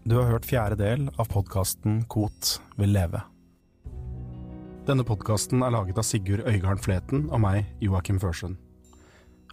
Du 0.09 0.15
har 0.17 0.25
hørt 0.25 0.47
fjerde 0.49 0.79
del 0.79 1.03
av 1.21 1.27
podkasten 1.29 1.99
Kot 2.09 2.55
vil 2.81 2.95
leve. 2.95 3.21
Denne 4.87 5.05
podkasten 5.05 5.61
er 5.61 5.75
laget 5.75 5.99
av 6.01 6.07
Sigurd 6.07 6.47
Øygarden 6.49 6.81
Fleten 6.81 7.27
og 7.29 7.43
meg, 7.43 7.67
Joakim 7.77 8.17
Førsund. 8.17 8.57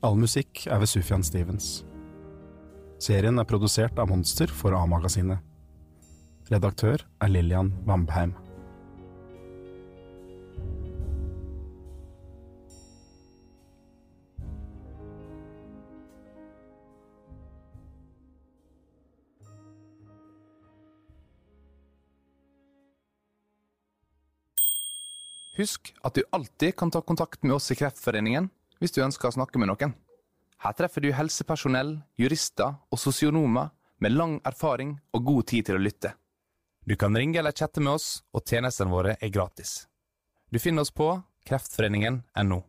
All 0.00 0.16
musikk 0.16 0.64
er 0.64 0.80
ved 0.80 0.88
Sufjan 0.88 1.26
Stevens. 1.26 1.84
Serien 2.96 3.36
er 3.38 3.44
produsert 3.44 3.98
av 4.00 4.08
Monster 4.08 4.48
for 4.48 4.72
A-magasinet. 4.72 5.42
Redaktør 6.48 7.02
er 7.20 7.28
Lillian 7.28 7.74
Vambheim. 7.84 8.32
Husk 25.56 25.92
at 26.04 26.16
du 26.16 26.24
alltid 26.36 26.76
kan 26.76 26.90
ta 26.92 27.00
kontakt 27.00 27.44
med 27.44 27.56
oss 27.56 27.70
i 27.72 27.76
Kreftforeningen 27.76 28.50
hvis 28.80 28.92
du 28.92 29.00
ønsker 29.04 29.28
å 29.28 29.36
snakke 29.36 29.60
med 29.60 29.72
noen. 29.72 29.96
Her 30.64 30.72
treffer 30.72 31.04
du 31.04 31.10
helsepersonell, 31.12 31.98
jurister 32.16 32.78
og 32.90 33.00
sosionomer 33.00 33.72
med 34.00 34.12
lang 34.12 34.38
erfaring 34.44 34.96
og 35.12 35.24
god 35.24 35.46
tid 35.52 35.68
til 35.68 35.78
å 35.78 35.82
lytte. 35.82 36.14
Du 36.86 36.94
kan 36.96 37.16
ringe 37.16 37.38
eller 37.40 37.52
chatte 37.52 37.82
med 37.82 37.96
oss, 37.96 38.22
og 38.32 38.46
tjenestene 38.46 38.92
våre 38.92 39.16
er 39.20 39.32
gratis. 39.34 39.86
Du 40.50 40.58
finner 40.62 40.86
oss 40.86 40.94
på 40.94 41.08
kreftforeningen.no. 41.46 42.60